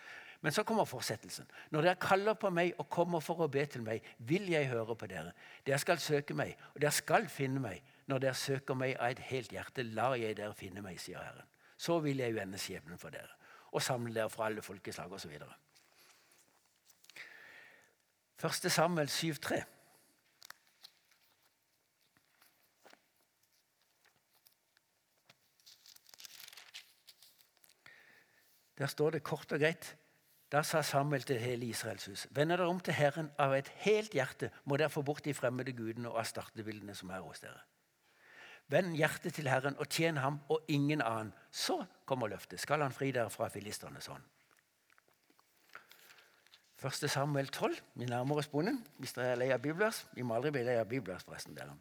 Men 0.45 0.53
så 0.53 0.65
kommer 0.67 0.85
fortsettelsen. 0.85 1.47
Når 1.73 1.87
dere 1.87 2.01
kaller 2.03 2.35
på 2.37 2.51
meg 2.53 2.75
og 2.79 2.91
kommer 2.93 3.23
for 3.25 3.41
å 3.41 3.49
be 3.49 3.63
til 3.71 3.85
meg, 3.87 4.05
vil 4.19 4.51
jeg 4.53 4.69
høre 4.69 4.97
på 4.99 5.09
dere. 5.09 5.33
Dere 5.65 5.79
skal 5.81 6.03
søke 6.03 6.37
meg, 6.37 6.53
og 6.75 6.83
dere 6.83 6.93
skal 6.93 7.31
finne 7.33 7.63
meg. 7.65 7.81
Når 8.11 8.27
dere 8.27 8.37
søker 8.37 8.77
meg 8.77 8.99
av 8.99 9.15
et 9.15 9.23
helt 9.31 9.55
hjerte, 9.55 9.87
lar 9.97 10.19
jeg 10.21 10.37
dere 10.37 10.53
finne 10.59 10.85
meg, 10.85 10.99
sier 11.01 11.23
Herren. 11.23 11.49
Så 11.81 11.97
vil 12.05 12.21
jeg 12.21 12.37
vende 12.37 12.61
skjebnen 12.61 13.01
for 13.01 13.15
dere 13.15 13.33
og 13.75 13.83
samle 13.83 14.15
dere 14.15 14.31
fra 14.31 14.47
alle 14.47 14.63
folkeslag 14.63 15.13
osv. 15.13 15.33
1. 18.45 18.71
Samuel 18.71 19.09
7,3. 19.11 19.63
Der 28.79 28.87
står 28.87 29.11
det 29.11 29.23
kort 29.23 29.53
og 29.53 29.61
greit 29.61 29.97
Da 30.53 30.63
sa 30.63 30.83
Samuel 30.83 31.23
til 31.23 31.41
hele 31.41 31.67
Israels 31.67 32.07
hus.: 32.07 32.27
Vender 32.31 32.57
dere 32.57 32.69
om 32.69 32.81
til 32.81 32.95
Herren 32.95 33.31
av 33.39 33.55
et 33.57 33.69
helt 33.83 34.13
hjerte, 34.15 34.51
må 34.65 34.77
dere 34.77 34.91
få 34.91 35.03
bort 35.03 35.25
de 35.25 35.35
fremmede 35.35 35.73
gudene 35.73 36.11
og 36.11 36.21
astartebildene 36.21 36.95
som 36.95 37.11
er 37.11 37.21
hos 37.25 37.41
dere. 37.41 37.59
Vend 38.69 38.95
hjertet 38.97 39.35
til 39.35 39.49
Herren 39.49 39.77
og 39.79 39.89
tjen 39.89 40.17
ham 40.17 40.39
og 40.49 40.65
ingen 40.69 41.03
annen. 41.03 41.33
Så 41.51 41.85
kommer 42.07 42.29
løftet. 42.29 42.61
Skal 42.61 42.83
han 42.83 42.93
fri 42.93 43.11
dere 43.11 43.31
fra 43.31 43.49
filisternes 43.49 44.07
hånd. 44.07 44.23
1. 46.85 47.11
Samuel 47.11 47.49
12. 47.49 47.77
Vi 47.95 48.05
nærmer 48.05 48.37
oss 48.37 48.49
bonden 48.49 48.83
hvis 48.99 49.13
dere 49.17 49.35
er 49.35 49.41
lei 49.41 49.51
av 49.53 49.61
bibelvers. 49.61 50.05
Vi 50.13 50.23
må 50.23 50.37
aldri 50.37 50.51
bli 50.53 50.65
lei 50.65 50.77
av 50.81 50.89
bibelvers, 50.89 51.25
forresten. 51.25 51.57
dere. 51.57 51.77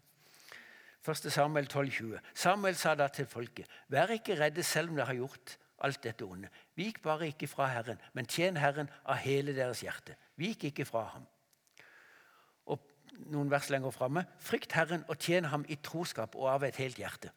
1. 1.03 1.31
Samuel 1.31 1.67
12, 1.67 1.91
20. 1.91 2.19
Samuel 2.33 2.75
sa 2.75 2.95
da 2.95 3.07
til 3.07 3.27
folket.: 3.27 3.67
Vær 3.87 4.11
ikke 4.15 4.39
redde 4.39 4.63
selv 4.63 4.89
om 4.89 4.95
dere 4.95 5.05
har 5.05 5.19
gjort 5.19 5.57
alt 5.83 6.03
dette 6.03 6.25
onde. 6.25 6.49
Vik 6.75 7.01
bare 7.01 7.27
ikke 7.27 7.47
fra 7.47 7.67
Herren, 7.67 8.01
men 8.13 8.27
tjen 8.29 8.57
Herren 8.57 8.89
av 9.05 9.19
hele 9.23 9.55
deres 9.55 9.83
hjerte. 9.83 10.15
Vik 10.39 10.63
ikke 10.71 10.85
fra 10.87 11.03
ham. 11.13 11.27
Og 12.71 12.81
noen 13.33 13.51
vers 13.51 13.69
lenger 13.69 13.91
framme. 13.91 14.25
Frykt 14.39 14.75
Herren 14.77 15.05
og 15.07 15.19
tjen 15.19 15.49
ham 15.51 15.65
i 15.67 15.79
troskap 15.83 16.35
og 16.39 16.49
av 16.55 16.67
et 16.67 16.79
helt 16.81 16.99
hjerte. 16.99 17.31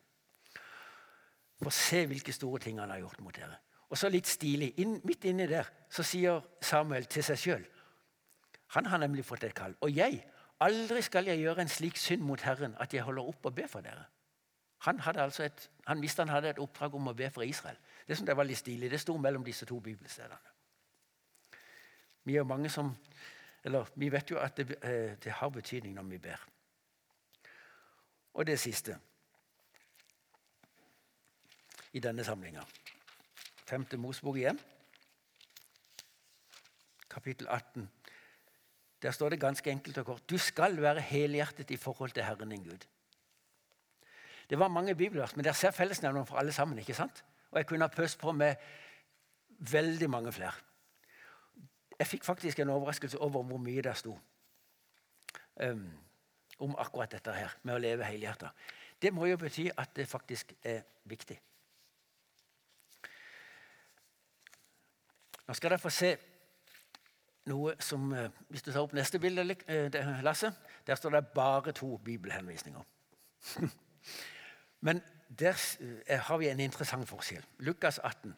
For 1.63 1.73
se 1.73 2.05
hvilke 2.07 2.35
store 2.37 2.61
ting 2.63 2.81
han 2.81 2.93
har 2.93 3.01
gjort 3.03 3.21
mot 3.25 3.37
dere. 3.37 3.59
Og 3.91 3.99
så 3.99 4.11
litt 4.11 4.27
stilig, 4.27 4.73
inn, 4.83 4.99
midt 5.07 5.25
inni 5.31 5.47
der, 5.49 5.69
så 5.91 6.05
sier 6.05 6.43
Samuel 6.61 7.07
til 7.07 7.23
seg 7.23 7.39
sjøl 7.39 7.67
Han 8.75 8.87
har 8.91 8.99
nemlig 8.99 9.25
fått 9.25 9.45
et 9.47 9.55
kall. 9.55 9.77
Og 9.81 9.95
jeg, 9.95 10.25
aldri 10.61 11.03
skal 11.03 11.29
jeg 11.31 11.39
gjøre 11.39 11.63
en 11.63 11.71
slik 11.71 11.97
synd 11.97 12.25
mot 12.27 12.41
Herren 12.43 12.75
at 12.83 12.95
jeg 12.95 13.07
holder 13.07 13.29
opp 13.31 13.47
å 13.47 13.55
be 13.55 13.69
for 13.71 13.81
dere. 13.81 14.09
Han, 14.87 15.01
altså 15.01 15.47
et, 15.47 15.71
han 15.87 16.03
visste 16.03 16.23
han 16.23 16.35
hadde 16.35 16.51
et 16.51 16.59
oppdrag 16.59 16.95
om 16.95 17.09
å 17.09 17.15
be 17.17 17.31
for 17.31 17.47
Israel. 17.47 17.79
Det 18.07 18.17
som 18.17 18.27
det 18.27 18.37
var 18.37 18.47
litt 18.47 18.59
stilig, 18.59 18.91
det 18.91 19.01
sto 19.01 19.17
mellom 19.19 19.45
disse 19.45 19.67
to 19.67 19.81
bibelstedene. 19.81 20.55
Vi 22.27 22.37
er 22.37 22.47
mange 22.47 22.71
som, 22.71 22.91
eller 23.65 23.87
vi 23.95 24.09
vet 24.13 24.31
jo 24.31 24.39
at 24.39 24.57
det, 24.57 24.79
eh, 24.83 25.17
det 25.23 25.33
har 25.33 25.51
betydning 25.51 25.95
når 25.95 26.03
vi 26.03 26.19
ber. 26.19 26.47
Og 28.35 28.47
det 28.47 28.59
siste 28.61 28.99
i 31.93 32.01
denne 32.01 32.25
samlinga. 32.25 32.63
Femte 33.67 33.97
Mosbok 33.97 34.37
igjen, 34.37 34.59
kapittel 37.11 37.49
18. 37.49 37.89
Der 39.03 39.11
står 39.11 39.29
det 39.29 39.41
ganske 39.41 39.71
enkelt 39.71 39.99
og 39.99 40.07
kort 40.07 40.31
Du 40.31 40.39
skal 40.39 40.77
være 40.83 41.01
helhjertet 41.01 41.71
i 41.71 41.77
forhold 41.77 42.11
til 42.11 42.25
Herren 42.25 42.51
din 42.51 42.65
Gud. 42.65 42.87
Det 44.51 44.59
var 44.59 44.69
mange 44.69 44.95
bibelvers, 44.95 45.37
men 45.37 45.45
der 45.45 45.53
ser 45.53 45.71
fellesnevneren 45.71 46.27
for 46.27 46.37
alle 46.37 46.53
sammen. 46.53 46.79
ikke 46.79 46.95
sant? 46.95 47.25
Og 47.57 47.61
jeg 47.61 47.67
kunne 47.67 47.85
ha 47.89 47.89
pøst 47.89 48.19
på 48.21 48.33
med 48.37 48.57
veldig 49.59 50.11
mange 50.11 50.33
flere. 50.33 50.53
Jeg 51.99 52.07
fikk 52.07 52.25
faktisk 52.25 52.59
en 52.59 52.69
overraskelse 52.69 53.19
over 53.19 53.43
hvor 53.43 53.57
mye 53.57 53.83
det 53.83 53.95
sto 53.97 54.13
um, 55.63 55.87
om 56.59 56.75
akkurat 56.79 57.17
dette 57.17 57.33
her, 57.33 57.55
med 57.63 57.79
å 57.79 57.81
leve 57.81 58.05
helhjertet. 58.05 58.53
Det 59.03 59.13
må 59.13 59.25
jo 59.31 59.41
bety 59.41 59.71
at 59.73 59.97
det 59.97 60.05
faktisk 60.09 60.53
er 60.65 60.85
viktig. 61.09 61.39
Nå 65.49 65.57
skal 65.57 65.73
dere 65.73 65.81
få 65.81 65.97
se 65.97 66.13
noe 67.49 67.77
som 67.81 68.13
eh, 68.13 68.31
Hvis 68.53 68.67
du 68.67 68.73
tar 68.73 68.83
opp 68.83 68.93
neste 68.93 69.19
bilde, 69.23 69.57
eh, 69.65 70.23
Lasse, 70.23 70.53
der 70.87 71.01
står 71.01 71.17
det 71.17 71.27
bare 71.33 71.73
to 71.73 71.97
bibelhenvisninger. 71.97 72.83
Men 74.85 75.01
der 75.29 75.57
eh, 76.07 76.21
har 76.21 76.39
vi 76.39 76.49
en 76.49 76.61
interessant 76.61 77.09
forskjell. 77.09 77.45
Lukas 77.59 77.99
18. 77.99 78.37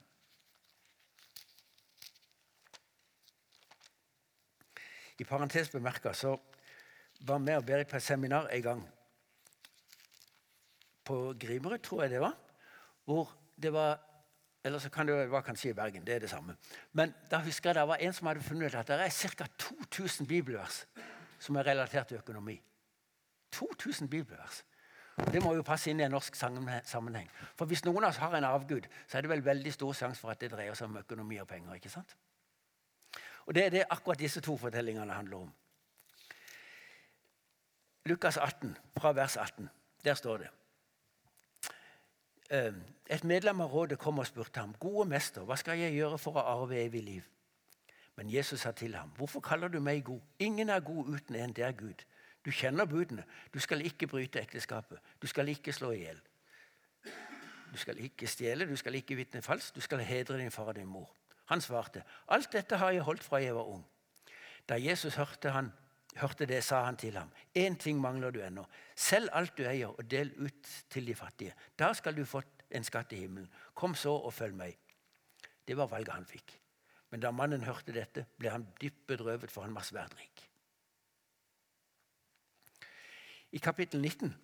I 5.19 5.25
parentes 5.25 5.71
bemerka 5.71 6.13
så 6.15 6.37
var 7.27 7.39
vi 7.39 7.55
og 7.57 7.65
Berit 7.67 7.89
på 7.89 7.97
et 7.97 8.03
seminar 8.03 8.47
en 8.55 8.63
gang 8.63 8.85
på 11.05 11.35
Grimerud, 11.41 11.79
tror 11.79 12.03
jeg 12.03 12.11
det 12.11 12.21
var. 12.21 12.37
Hvor 13.05 13.33
det 13.63 13.73
var 13.73 14.05
Eller 14.65 14.79
så 14.79 14.91
kan 14.91 15.07
det 15.07 15.31
være 15.31 15.43
kanskje 15.43 15.71
i 15.71 15.73
Bergen. 15.73 16.07
Det 16.07 16.15
er 16.15 16.19
det 16.19 16.31
samme. 16.31 16.57
Men 16.93 17.15
da 17.31 17.39
husker 17.39 17.71
jeg 17.71 17.75
det 17.75 17.89
var 17.89 17.97
en 17.97 18.13
som 18.13 18.27
hadde 18.27 18.43
funnet 18.43 18.67
ut 18.67 18.75
at 18.75 18.89
det 18.89 19.01
er 19.01 19.11
ca. 19.11 19.47
2000 19.59 20.27
bibelvers 20.27 20.87
som 21.39 21.57
er 21.57 21.67
relatert 21.67 22.09
til 22.09 22.17
økonomi. 22.17 22.61
2000 23.53 24.11
bibelvers. 24.11 24.65
Det 25.19 25.43
må 25.43 25.53
jo 25.55 25.65
passe 25.67 25.91
inn 25.91 26.01
i 26.01 26.05
en 26.07 26.15
norsk 26.15 26.37
sammenheng. 26.39 27.29
For 27.59 27.67
Hvis 27.67 27.85
noen 27.85 28.05
av 28.05 28.11
oss 28.13 28.21
har 28.23 28.35
en 28.39 28.45
avgud, 28.45 28.87
så 29.07 29.19
er 29.19 29.27
det 29.27 29.31
vel 29.31 29.45
veldig 29.45 29.73
stor 29.73 29.93
sjanse 29.93 30.21
for 30.21 30.31
at 30.31 30.41
det 30.41 30.53
dreier 30.53 30.75
seg 30.79 30.89
om 30.89 31.01
økonomi 31.03 31.41
og 31.43 31.49
penger. 31.49 31.75
ikke 31.75 31.91
sant? 31.91 32.17
Og 33.47 33.55
Det 33.55 33.65
er 33.65 33.71
det 33.71 33.85
akkurat 33.91 34.19
disse 34.19 34.41
to 34.41 34.57
fortellingene 34.57 35.15
handler 35.15 35.37
om. 35.37 35.53
Lukas 38.05 38.37
18, 38.37 38.77
fra 38.97 39.13
vers 39.13 39.37
18. 39.37 39.69
Der 40.05 40.15
står 40.15 40.37
det 40.39 40.49
ehm, 42.51 42.83
Et 43.11 43.25
medlem 43.25 43.61
av 43.61 43.73
rådet 43.73 43.99
kom 43.99 44.19
og 44.19 44.27
spurte 44.27 44.61
ham, 44.61 44.75
'Gode 44.75 45.09
mester, 45.09 45.43
hva 45.43 45.57
skal 45.57 45.79
jeg 45.79 45.93
gjøre 45.93 46.19
for 46.19 46.37
å 46.37 46.45
arve 46.45 46.85
evig 46.85 47.03
liv?' 47.03 47.29
Men 48.17 48.31
Jesus 48.31 48.61
sa 48.61 48.73
til 48.73 48.97
ham, 48.97 49.11
'Hvorfor 49.17 49.41
kaller 49.41 49.69
du 49.69 49.81
meg 49.81 50.05
god? 50.05 50.21
Ingen 50.39 50.69
er 50.69 50.81
god 50.81 51.09
uten 51.09 51.35
en, 51.35 51.53
det 51.53 51.65
er 51.65 51.73
Gud.' 51.73 52.05
Du 52.49 52.53
kjenner 52.53 52.87
budene. 52.89 53.27
Du 53.53 53.59
skal 53.61 53.83
ikke 53.85 54.07
bryte 54.09 54.41
ekteskapet. 54.41 54.97
Du 55.21 55.27
skal 55.29 55.51
ikke 55.53 55.73
slå 55.77 55.91
i 55.93 55.99
hjel. 56.01 56.21
Du 57.73 57.77
skal 57.77 57.99
ikke 58.01 58.27
stjele, 58.27 58.65
du 58.65 58.77
skal 58.81 58.97
ikke 58.97 59.19
vitne 59.19 59.43
falskt, 59.45 59.75
du 59.77 59.85
skal 59.85 60.01
hedre 60.01 60.39
din 60.39 60.51
far 60.51 60.71
og 60.73 60.79
din 60.79 60.89
mor. 60.89 61.11
Han 61.53 61.61
svarte, 61.61 62.03
'Alt 62.29 62.53
dette 62.53 62.77
har 62.77 62.91
jeg 62.91 63.03
holdt 63.03 63.25
fra 63.25 63.37
jeg 63.37 63.55
var 63.55 63.69
ung.' 63.69 63.85
Da 64.69 64.81
Jesus 64.81 65.15
hørte, 65.15 65.51
han, 65.51 65.73
hørte 66.17 66.47
det, 66.47 66.65
sa 66.65 66.85
han 66.85 66.97
til 66.97 67.19
ham, 67.19 67.31
'Én 67.59 67.77
ting 67.77 68.01
mangler 68.01 68.31
du 68.31 68.41
ennå. 68.41 68.65
Selg 68.97 69.29
alt 69.33 69.59
du 69.59 69.63
eier, 69.63 69.89
og 69.89 70.11
del 70.11 70.33
ut 70.37 70.85
til 70.91 71.07
de 71.07 71.15
fattige.' 71.15 71.55
'Da 71.79 71.93
skal 71.93 72.17
du 72.17 72.25
få 72.25 72.43
en 72.71 72.85
skatt 72.85 73.13
i 73.13 73.17
himmelen. 73.17 73.53
Kom 73.75 73.95
så 73.95 74.13
og 74.13 74.35
følg 74.35 74.55
meg.' 74.55 74.79
Det 75.69 75.77
var 75.77 75.87
valget 75.87 76.15
han 76.15 76.25
fikk. 76.25 76.61
Men 77.11 77.21
da 77.21 77.31
mannen 77.31 77.65
hørte 77.65 77.93
dette, 77.93 78.27
ble 78.39 78.51
han 78.51 78.69
dypt 78.81 79.07
bedrøvet, 79.07 79.51
for 79.51 79.63
han 79.63 79.75
var 79.75 79.83
svært 79.83 80.17
rik. 80.21 80.48
I 83.53 83.59
kapittel 83.59 84.01
19 84.01 84.37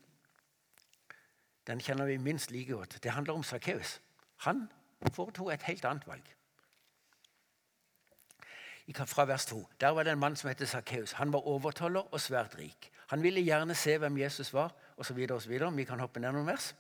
den 1.67 1.81
kjenner 1.81 2.05
vi 2.05 2.17
minst 2.17 2.51
like 2.51 2.73
godt. 2.73 2.99
Det 3.03 3.11
handler 3.11 3.33
om 3.33 3.43
Sakkeus. 3.43 4.01
Han 4.37 4.69
foretok 5.13 5.53
et 5.53 5.63
helt 5.63 5.85
annet 5.85 6.07
valg. 6.07 6.35
Fra 9.07 9.25
vers 9.25 9.47
2. 9.47 9.69
Der 9.81 9.89
var 9.89 10.03
det 10.03 10.13
en 10.13 10.19
mann 10.19 10.37
som 10.37 10.49
het 10.49 10.69
Sakkeus. 10.69 11.13
Han 11.13 11.33
var 11.33 11.47
overtoller 11.47 12.13
og 12.13 12.21
svært 12.21 12.59
rik. 12.59 12.91
Han 13.09 13.23
ville 13.23 13.41
gjerne 13.41 13.75
se 13.75 13.99
hvem 13.99 14.19
Jesus 14.19 14.53
var, 14.53 14.75
osv. 14.97 15.29
Vi 15.77 15.85
kan 15.85 16.01
hoppe 16.01 16.21
ned 16.21 16.33
noen 16.33 16.47
vers. 16.47 16.75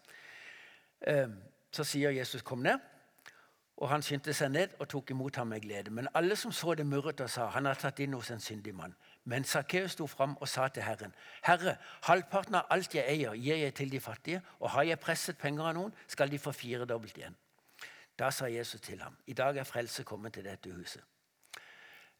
Ehm, 1.06 1.36
så 1.72 1.84
sier 1.84 2.10
Jesus 2.10 2.42
'kom 2.42 2.66
ned'. 2.66 2.80
Og 3.76 3.88
Han 3.88 4.02
skyndte 4.02 4.32
seg 4.32 4.50
ned 4.50 4.68
og 4.78 4.88
tok 4.88 5.10
imot 5.10 5.36
ham 5.36 5.46
med 5.46 5.60
glede. 5.60 5.90
Men 5.90 6.08
alle 6.14 6.36
som 6.36 6.52
så 6.52 6.74
det, 6.74 6.86
murret 6.86 7.20
og 7.20 7.30
sa 7.30 7.46
han 7.46 7.64
har 7.64 7.74
tatt 7.74 7.98
inn 7.98 8.12
hos 8.12 8.30
en 8.30 8.40
syndig 8.40 8.74
mann. 8.74 8.94
Men 9.24 9.44
Sakkeus 9.44 9.94
sto 9.96 10.06
fram 10.06 10.36
og 10.40 10.48
sa 10.48 10.68
til 10.68 10.82
Herren.: 10.82 11.14
Herre, 11.44 11.76
halvparten 12.02 12.54
av 12.54 12.66
alt 12.70 12.94
jeg 12.94 13.04
eier, 13.08 13.32
gir 13.34 13.56
jeg 13.56 13.74
til 13.74 13.92
de 13.92 14.00
fattige, 14.00 14.42
og 14.60 14.70
har 14.70 14.82
jeg 14.82 15.00
presset 15.00 15.38
penger 15.38 15.64
av 15.64 15.74
noen, 15.74 15.94
skal 16.06 16.30
de 16.30 16.38
få 16.38 16.52
firedobbelt 16.52 17.16
igjen. 17.18 17.36
Da 18.18 18.30
sa 18.30 18.46
Jesus 18.46 18.80
til 18.80 19.00
ham, 19.02 19.16
i 19.26 19.32
dag 19.32 19.56
er 19.56 19.64
frelse 19.64 20.04
kommet 20.04 20.34
til 20.34 20.44
dette 20.44 20.70
huset. 20.70 21.02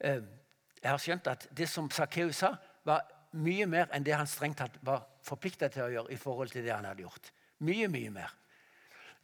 Eh, 0.01 0.23
jeg 0.83 0.91
har 0.91 0.99
skjønt 0.99 1.27
at 1.27 1.49
det 1.57 1.69
som 1.69 1.91
Sakkeus 1.91 2.37
sa, 2.37 2.55
var 2.85 3.05
mye 3.33 3.67
mer 3.67 3.93
enn 3.93 4.05
det 4.05 4.15
han 4.17 4.29
strengt 4.29 4.59
tatt 4.59 4.79
var 4.83 5.05
forplikta 5.25 5.69
til 5.69 5.85
å 5.85 5.93
gjøre 5.93 6.13
i 6.13 6.19
forhold 6.21 6.51
til 6.53 6.65
det 6.65 6.73
han 6.75 6.85
hadde 6.85 7.05
gjort. 7.05 7.31
Mye, 7.65 7.89
mye 7.89 8.11
mer. 8.11 8.35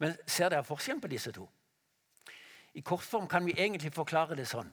Men 0.01 0.15
ser 0.25 0.49
dere 0.49 0.65
forskjellen 0.65 1.01
på 1.01 1.11
disse 1.11 1.31
to? 1.35 1.47
I 2.73 2.81
kortform 2.81 3.27
kan 3.27 3.45
vi 3.45 3.53
egentlig 3.57 3.91
forklare 3.93 4.35
det 4.35 4.47
sånn. 4.49 4.71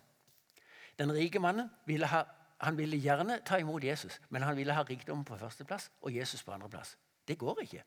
Den 0.98 1.12
rike 1.14 1.40
mannen 1.42 1.68
ville, 1.86 2.06
ha, 2.06 2.24
han 2.60 2.78
ville 2.78 2.98
gjerne 2.98 3.40
ta 3.46 3.58
imot 3.58 3.84
Jesus, 3.84 4.20
men 4.28 4.42
han 4.42 4.56
ville 4.56 4.74
ha 4.74 4.82
rikdommen 4.82 5.24
på 5.24 5.36
førsteplass 5.38 5.90
og 6.00 6.14
Jesus 6.14 6.42
på 6.42 6.52
andreplass. 6.52 6.96
Det 7.28 7.38
går 7.38 7.60
ikke. 7.62 7.84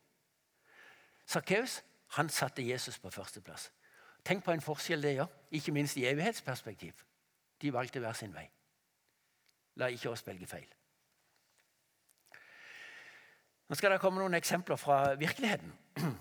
Sakkeus 1.26 1.82
satte 2.28 2.68
Jesus 2.68 2.98
på 2.98 3.10
førsteplass. 3.10 3.72
Tenk 4.24 4.44
på 4.44 4.52
en 4.52 4.60
forskjell 4.60 5.02
det 5.02 5.14
gjør, 5.14 5.26
ikke 5.50 5.72
minst 5.72 5.96
i 5.96 6.06
evighetsperspektiv. 6.06 6.92
De 7.62 7.72
valgte 7.72 8.00
hver 8.00 8.12
sin 8.12 8.34
vei. 8.34 8.48
La 9.76 9.86
ikke 9.86 10.10
oss 10.10 10.26
velge 10.26 10.46
feil. 10.46 10.68
Nå 13.68 13.76
skal 13.76 13.94
det 13.94 14.00
komme 14.00 14.20
noen 14.20 14.34
eksempler 14.36 14.76
fra 14.76 15.14
virkeligheten 15.14 15.72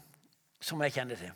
som 0.68 0.82
jeg 0.82 0.94
kjenner 0.96 1.20
til. 1.20 1.34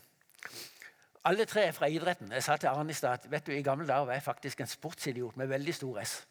Alle 1.26 1.46
tre 1.46 1.66
er 1.68 1.72
fra 1.76 1.90
idretten. 1.90 2.32
Jeg 2.32 2.44
sa 2.44 2.58
til 2.58 2.70
Arne 2.70 2.94
i 2.94 2.98
stad 2.98 3.28
vet 3.30 3.48
du, 3.48 3.52
i 3.52 3.64
gamle 3.64 3.88
dager 3.88 4.06
var 4.06 4.14
jeg 4.14 4.24
faktisk 4.24 4.62
en 4.62 4.68
sportsidiot 4.70 5.38
med 5.38 5.48
veldig 5.48 5.76
stor 5.76 6.00
S. 6.04 6.28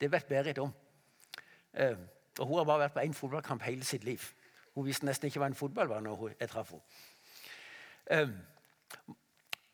Det 0.00 0.12
vet 0.12 0.28
Berit 0.28 0.58
om. 0.58 0.72
Eh, 1.72 1.96
og 2.38 2.46
Hun 2.46 2.58
har 2.58 2.64
bare 2.64 2.78
vært 2.78 2.92
på 2.92 3.04
én 3.04 3.14
fotballkamp 3.14 3.62
hele 3.62 3.84
sitt 3.84 4.04
liv. 4.04 4.22
Hun 4.74 4.86
visste 4.86 5.06
nesten 5.06 5.26
ikke 5.26 5.40
hva 5.40 5.46
en 5.46 5.56
fotball 5.56 5.88
var 5.88 6.00
når 6.04 6.34
jeg 6.40 6.48
traff 6.48 6.70
henne. 6.70 6.82
Eh, 8.06 8.28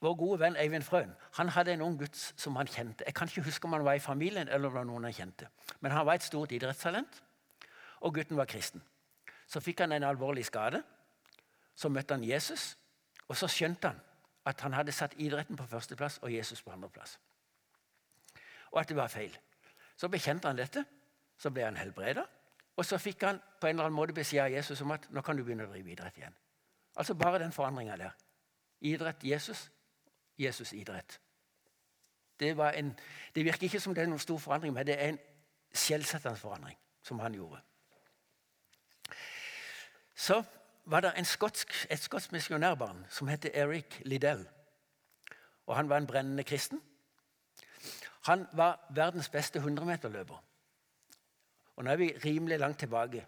vår 0.03 0.15
gode 0.19 0.39
venn 0.41 0.57
Eivind 0.59 0.83
Frøen 0.83 1.13
han 1.39 1.51
hadde 1.55 1.75
en 1.77 1.83
ung 1.83 1.99
gutt 1.99 2.17
som 2.17 2.57
han 2.57 2.67
kjente. 2.67 3.05
Jeg 3.07 3.15
kan 3.15 3.29
ikke 3.29 3.45
huske 3.47 3.67
om 3.67 3.77
han 3.77 3.85
var 3.85 3.99
i 3.99 4.03
familien 4.03 4.49
eller 4.49 4.67
om 4.67 4.73
det 4.73 4.79
var 4.79 4.89
noen 4.89 5.05
han 5.05 5.15
kjente. 5.15 5.49
Men 5.81 5.93
han 5.93 6.07
var 6.07 6.19
et 6.19 6.27
stort 6.27 6.53
idrettstalent, 6.53 7.23
og 8.01 8.15
gutten 8.15 8.37
var 8.37 8.51
kristen. 8.51 8.83
Så 9.47 9.61
fikk 9.61 9.85
han 9.85 9.93
en 9.93 10.07
alvorlig 10.07 10.47
skade. 10.47 10.83
Så 11.75 11.89
møtte 11.89 12.15
han 12.15 12.25
Jesus, 12.25 12.77
og 13.29 13.37
så 13.37 13.49
skjønte 13.49 13.93
han 13.93 14.01
at 14.47 14.61
han 14.61 14.75
hadde 14.75 14.93
satt 14.93 15.15
idretten 15.23 15.57
på 15.57 15.67
førsteplass 15.71 16.19
og 16.23 16.33
Jesus 16.33 16.63
på 16.63 16.73
andreplass. 16.75 17.19
Og 18.73 18.81
at 18.81 18.89
det 18.89 18.97
var 18.97 19.13
feil. 19.13 19.39
Så 20.03 20.09
bekjente 20.11 20.51
han 20.51 20.59
dette, 20.59 20.83
så 21.39 21.51
ble 21.55 21.63
han 21.63 21.77
helbreda. 21.79 22.25
Og 22.75 22.87
så 22.87 22.99
fikk 22.99 23.23
han 23.23 23.37
på 23.61 23.69
en 23.69 23.77
eller 23.77 23.87
annen 23.87 23.95
måte 23.95 24.15
beskjed 24.17 24.49
av 24.49 24.51
Jesus 24.51 24.81
om 24.83 24.91
at 24.91 25.05
nå 25.15 25.23
kan 25.23 25.39
du 25.39 25.45
begynne 25.47 25.69
å 25.69 25.71
drive 25.71 25.93
idrett 25.93 26.17
igjen. 26.19 26.35
Altså 26.99 27.15
bare 27.15 27.39
den 27.39 27.55
forandringa 27.55 28.01
der. 28.01 28.17
Idrett 28.81 29.23
Jesus, 29.23 29.69
Jesus 30.39 30.73
idrett. 30.75 31.21
Det, 32.41 32.51
en, 32.51 32.91
det, 33.35 33.45
virker 33.45 33.69
ikke 33.69 33.81
som 33.81 33.95
det 33.95 34.03
er 34.03 34.11
noen 34.11 34.19
stor 34.19 34.43
forandring, 34.43 34.75
men 34.75 34.89
det 34.89 34.97
er 34.99 35.13
en 35.13 35.21
skjellsettende 35.71 36.41
forandring 36.41 36.81
som 37.07 37.23
han 37.23 37.39
gjorde. 37.39 37.63
Så 40.19 40.43
var 40.91 41.07
det 41.07 41.15
skotsk, 41.31 41.71
et 41.91 42.03
skotsk 42.03 42.35
misjonærbarn 42.35 43.07
som 43.11 43.31
het 43.31 43.47
Eric 43.55 44.01
Liddell. 44.03 44.49
Og 45.71 45.77
Han 45.77 45.89
var 45.89 46.03
en 46.03 46.11
brennende 46.11 46.43
kristen. 46.43 46.83
Han 48.27 48.47
var 48.53 48.87
verdens 48.91 49.29
beste 49.29 49.59
100-meterløper. 49.59 50.43
Og 51.77 51.85
Nå 51.85 51.91
er 51.91 51.97
vi 51.97 52.13
rimelig 52.25 52.59
langt 52.59 52.79
tilbake. 52.79 53.27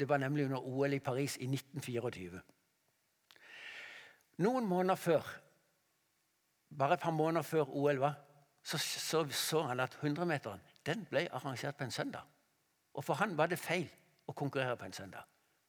Det 0.00 0.08
var 0.08 0.16
nemlig 0.16 0.44
under 0.44 0.58
OL 0.58 0.92
i 0.92 0.98
Paris 0.98 1.36
i 1.36 1.46
1924. 1.46 2.40
Noen 4.38 4.66
måneder 4.66 4.94
før, 4.94 5.22
bare 6.78 6.94
et 6.94 7.00
par 7.00 7.10
måneder 7.10 7.42
før 7.42 7.68
OL 7.68 7.98
var, 8.00 8.14
så 8.62 8.78
så, 8.78 9.26
så 9.30 9.62
han 9.62 9.80
at 9.80 9.98
100-meteren 10.02 10.60
ble 11.10 11.28
arrangert 11.32 11.76
på 11.76 11.84
en 11.84 11.90
søndag. 11.90 12.22
Og 12.94 13.04
For 13.04 13.14
han 13.14 13.36
var 13.36 13.46
det 13.46 13.58
feil 13.58 13.88
å 14.26 14.32
konkurrere 14.32 14.76
på 14.76 14.84
en 14.84 14.92
søndag. 14.92 15.24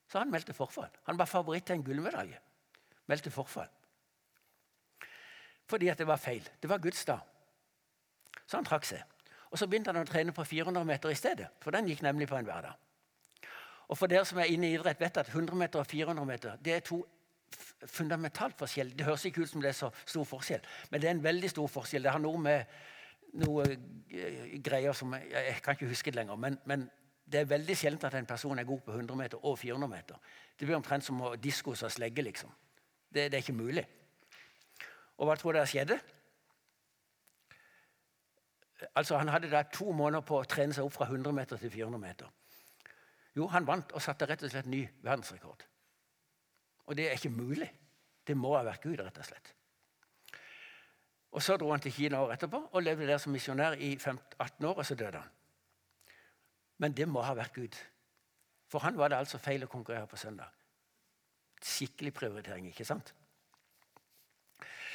Så 0.08 0.20
han 0.20 0.32
meldte 0.32 0.54
forfall. 0.54 0.90
Han 1.04 1.18
var 1.18 1.26
favoritt 1.26 1.66
til 1.66 1.76
en 1.76 1.84
gullmedalje. 1.84 2.40
Meldte 3.08 3.32
forfall. 3.32 3.70
Fordi 5.66 5.88
at 5.88 5.98
det 5.98 6.08
var 6.08 6.18
feil. 6.18 6.50
Det 6.62 6.70
var 6.70 6.78
Guds 6.78 7.06
dag. 7.06 7.20
Så 8.54 8.60
han 8.62 8.68
trakk 8.70 8.86
seg. 8.86 9.02
Og 9.50 9.58
Så 9.58 9.66
begynte 9.66 9.90
han 9.90 9.98
å 9.98 10.06
trene 10.06 10.34
på 10.34 10.44
400 10.46 10.86
meter 10.86 11.10
i 11.10 11.18
stedet, 11.18 11.48
for 11.62 11.74
den 11.74 11.88
gikk 11.90 12.04
nemlig 12.06 12.28
på 12.30 12.38
en 12.38 12.46
hverdag. 12.46 12.78
Og 13.90 13.98
for 13.98 14.10
dere 14.10 14.26
som 14.30 14.38
er 14.42 14.52
inne 14.54 14.70
i 14.70 14.76
idrett, 14.78 15.02
vet 15.02 15.18
at 15.18 15.30
100 15.30 15.58
meter 15.58 15.82
og 15.82 15.90
400 15.90 16.26
meter 16.26 16.62
det 16.62 16.76
er 16.76 16.86
to 16.86 17.00
fundamentalt 17.90 18.58
forskjell. 18.58 18.94
Det 18.98 19.06
høres 19.06 19.26
ikke 19.26 19.42
ut 19.42 19.50
som 19.50 19.62
det 19.62 19.72
er 19.72 19.78
så 19.78 19.90
stor 20.06 20.26
forskjell, 20.26 20.62
men 20.92 21.02
det 21.02 21.10
er 21.10 21.16
en 21.18 21.24
veldig 21.24 21.50
stor 21.50 21.68
forskjell. 21.68 22.06
Det 22.06 22.14
har 22.14 22.22
noe 22.22 22.42
med 22.42 22.78
noe 23.42 23.66
eh, 23.66 24.54
greier 24.62 24.94
som 24.94 25.14
Jeg, 25.18 25.34
jeg 25.34 25.62
kan 25.66 25.74
ikke 25.74 25.90
huske 25.90 26.12
det 26.12 26.20
lenger, 26.22 26.38
men, 26.38 26.58
men 26.70 26.86
det 27.26 27.42
er 27.42 27.50
veldig 27.50 27.78
sjelden 27.78 28.06
at 28.06 28.18
en 28.20 28.30
person 28.30 28.60
er 28.60 28.70
god 28.70 28.82
på 28.86 28.94
100 28.94 29.18
meter 29.18 29.46
og 29.46 29.58
400 29.60 29.90
meter. 29.90 30.34
Det 30.60 30.68
blir 30.68 30.78
omtrent 30.78 31.06
som 31.06 31.22
å 31.26 31.36
diskos 31.36 31.82
og 31.84 31.92
slegge. 31.92 32.22
liksom. 32.22 32.54
Det, 33.10 33.32
det, 33.32 33.34
er 33.34 33.42
ikke 33.42 33.58
mulig. 33.58 33.86
Og 35.18 35.26
hva 35.26 35.38
tror 35.38 35.58
dere 35.58 35.70
skjedde? 35.70 35.98
Altså, 38.96 39.18
Han 39.18 39.28
hadde 39.28 39.52
da 39.52 39.64
to 39.64 39.92
måneder 39.92 40.22
på 40.22 40.40
å 40.40 40.48
trene 40.50 40.74
seg 40.74 40.86
opp 40.86 40.94
fra 40.94 41.06
100 41.06 41.32
meter 41.32 41.58
til 41.58 41.72
400 41.72 42.00
meter. 42.00 42.32
Jo, 43.36 43.48
han 43.48 43.68
vant 43.68 43.92
og 43.92 44.02
satte 44.02 44.28
rett 44.30 44.44
og 44.44 44.52
slett 44.52 44.70
ny 44.70 44.84
verdensrekord. 45.02 45.64
Og 46.86 46.98
det 46.98 47.08
er 47.08 47.18
ikke 47.18 47.34
mulig. 47.34 47.70
Det 48.28 48.36
må 48.38 48.54
ha 48.56 48.64
vært 48.64 48.84
Gud, 48.84 49.00
rett 49.00 49.18
og 49.18 49.26
slett. 49.26 49.54
Og 51.34 51.42
Så 51.42 51.58
dro 51.58 51.72
han 51.72 51.82
til 51.82 51.94
Kina 51.94 52.22
året 52.22 52.38
etterpå 52.38 52.60
og 52.72 52.84
levde 52.84 53.08
der 53.08 53.18
som 53.18 53.34
misjonær 53.34 53.74
i 53.82 53.96
18 53.96 54.66
år, 54.66 54.78
og 54.78 54.86
så 54.86 54.96
døde 54.96 55.18
han. 55.18 55.32
Men 56.78 56.94
det 56.94 57.08
må 57.10 57.22
ha 57.22 57.34
vært 57.34 57.56
Gud. 57.56 57.76
For 58.70 58.80
han 58.80 58.98
var 58.98 59.10
det 59.10 59.18
altså 59.18 59.38
feil 59.38 59.64
å 59.64 59.72
konkurrere 59.72 60.08
på 60.08 60.18
søndag. 60.18 60.50
Skikkelig 61.64 62.14
prioritering, 62.14 62.68
ikke 62.68 62.86
sant? 62.86 63.14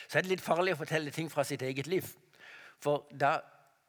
Så 0.08 0.18
er 0.18 0.22
det 0.22 0.30
litt 0.32 0.44
farlig 0.44 0.74
å 0.76 0.80
fortelle 0.80 1.10
ting 1.10 1.30
fra 1.30 1.44
sitt 1.44 1.62
eget 1.62 1.86
liv. 1.86 2.06
For 2.80 3.08
da 3.10 3.38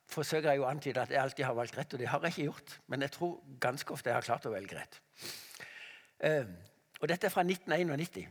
forsøker 0.09 0.51
jeg 0.51 0.63
å 0.63 0.67
antyde 0.69 1.01
at 1.01 1.11
jeg 1.13 1.21
alltid 1.21 1.45
har 1.45 1.55
valgt 1.57 1.77
rett, 1.77 1.93
og 1.93 2.01
det 2.01 2.09
har 2.09 2.25
jeg 2.25 2.35
ikke 2.35 2.47
gjort. 2.49 2.75
Men 2.87 3.05
jeg 3.05 3.13
tror 3.15 3.37
ganske 3.61 3.93
ofte 3.93 4.09
jeg 4.09 4.17
har 4.17 4.25
klart 4.25 4.47
å 4.49 4.53
velge 4.53 4.77
rett. 4.79 4.99
Uh, 6.19 6.49
og 6.99 7.07
Dette 7.11 7.29
er 7.29 7.33
fra 7.33 7.45
1991. 7.45 8.27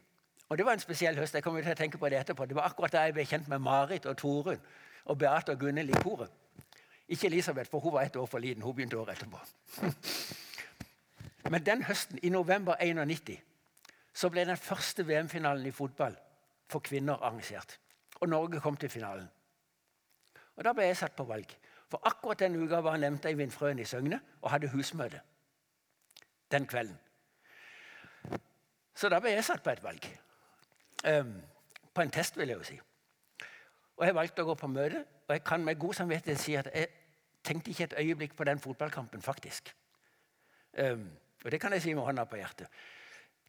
Og 0.48 0.58
Det 0.58 0.66
var 0.66 0.72
en 0.72 0.80
spesiell 0.80 1.16
høst. 1.16 1.34
jeg 1.34 1.42
kommer 1.42 1.62
til 1.62 1.72
å 1.72 1.78
tenke 1.78 1.98
på 1.98 2.08
Det 2.08 2.20
etterpå. 2.20 2.46
Det 2.46 2.56
var 2.56 2.68
akkurat 2.68 2.92
da 2.92 3.04
jeg 3.04 3.14
ble 3.14 3.24
kjent 3.24 3.48
med 3.48 3.58
Marit 3.58 4.06
og 4.06 4.16
Torunn 4.16 4.60
og 5.04 5.18
Beate 5.18 5.52
og 5.52 5.60
Gunhild 5.60 5.90
i 5.90 6.02
koret. 6.02 6.30
Ikke 7.08 7.26
Elisabeth, 7.26 7.70
for 7.70 7.80
hun 7.80 7.92
var 7.92 8.02
ett 8.02 8.16
år 8.16 8.26
for 8.26 8.38
liten. 8.38 8.62
Hun 8.62 8.74
begynte 8.74 8.96
året 8.96 9.16
etterpå. 9.16 9.38
Men 11.52 11.66
den 11.66 11.82
høsten, 11.82 12.18
i 12.22 12.28
november 12.28 12.76
91, 12.80 13.38
så 14.12 14.28
ble 14.28 14.44
den 14.44 14.56
første 14.56 15.06
VM-finalen 15.06 15.66
i 15.66 15.72
fotball 15.72 16.16
for 16.68 16.84
kvinner 16.84 17.22
arrangert. 17.22 17.78
Og 18.20 18.28
Norge 18.28 18.60
kom 18.60 18.76
til 18.76 18.88
finalen. 18.88 19.28
Og 20.56 20.64
Da 20.64 20.72
ble 20.72 20.88
jeg 20.88 20.96
satt 20.96 21.16
på 21.16 21.24
valg. 21.24 21.54
For 21.88 22.00
akkurat 22.04 22.38
den 22.38 22.56
uka 22.56 22.80
var 22.84 22.96
nevnte 22.96 23.28
Eivind 23.28 23.50
Frøen 23.50 23.78
i 23.78 23.84
Søgne 23.84 24.20
og 24.42 24.50
hadde 24.50 24.68
husmøte 24.68 25.20
den 26.52 26.66
kvelden. 26.66 26.98
Så 28.94 29.08
da 29.08 29.20
ble 29.20 29.30
jeg 29.30 29.44
satt 29.44 29.62
på 29.62 29.70
et 29.70 29.82
valg. 29.82 30.06
Um, 31.06 31.34
på 31.94 32.02
en 32.02 32.10
test, 32.10 32.36
vil 32.36 32.48
jeg 32.48 32.58
jo 32.58 32.66
si. 32.66 32.78
Og 33.96 34.06
jeg 34.06 34.14
valgte 34.14 34.42
å 34.42 34.48
gå 34.48 34.54
på 34.58 34.70
møte, 34.70 35.04
og 35.28 35.34
jeg 35.36 35.44
kan 35.46 35.64
med 35.64 35.78
god 35.78 35.94
samvittighet 35.94 36.40
si 36.40 36.56
at 36.58 36.70
jeg 36.74 36.88
tenkte 37.44 37.70
ikke 37.70 37.84
et 37.84 37.94
øyeblikk 38.00 38.36
på 38.36 38.44
den 38.44 38.58
fotballkampen, 38.58 39.22
faktisk. 39.22 39.74
Um, 40.78 41.10
og 41.44 41.50
det 41.50 41.60
kan 41.60 41.72
jeg 41.72 41.82
si 41.82 41.94
med 41.94 42.02
hånda 42.02 42.24
på 42.24 42.40
hjertet. 42.40 42.66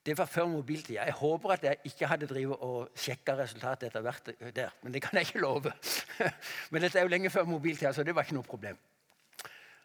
Det 0.09 0.15
var 0.17 0.25
før 0.25 0.47
mobiltida. 0.49 1.03
Jeg 1.05 1.13
håper 1.13 1.51
at 1.53 1.63
jeg 1.63 1.77
ikke 1.85 2.07
hadde 2.09 2.27
drivet 2.27 2.61
og 2.65 2.89
sjekka 2.97 3.35
resultatet 3.37 3.91
etter 3.91 4.01
hvert 4.01 4.31
der, 4.55 4.71
men 4.81 4.93
det 4.93 5.03
kan 5.05 5.19
jeg 5.19 5.27
ikke 5.27 5.41
love. 5.43 5.71
men 6.71 6.81
dette 6.81 6.97
er 6.97 7.05
jo 7.05 7.11
lenge 7.13 7.29
før 7.29 7.45
mobiltida, 7.45 7.91
så 7.93 8.03
det 8.03 8.15
var 8.17 8.25
ikke 8.25 8.39
noe 8.39 8.47
problem. 8.47 8.79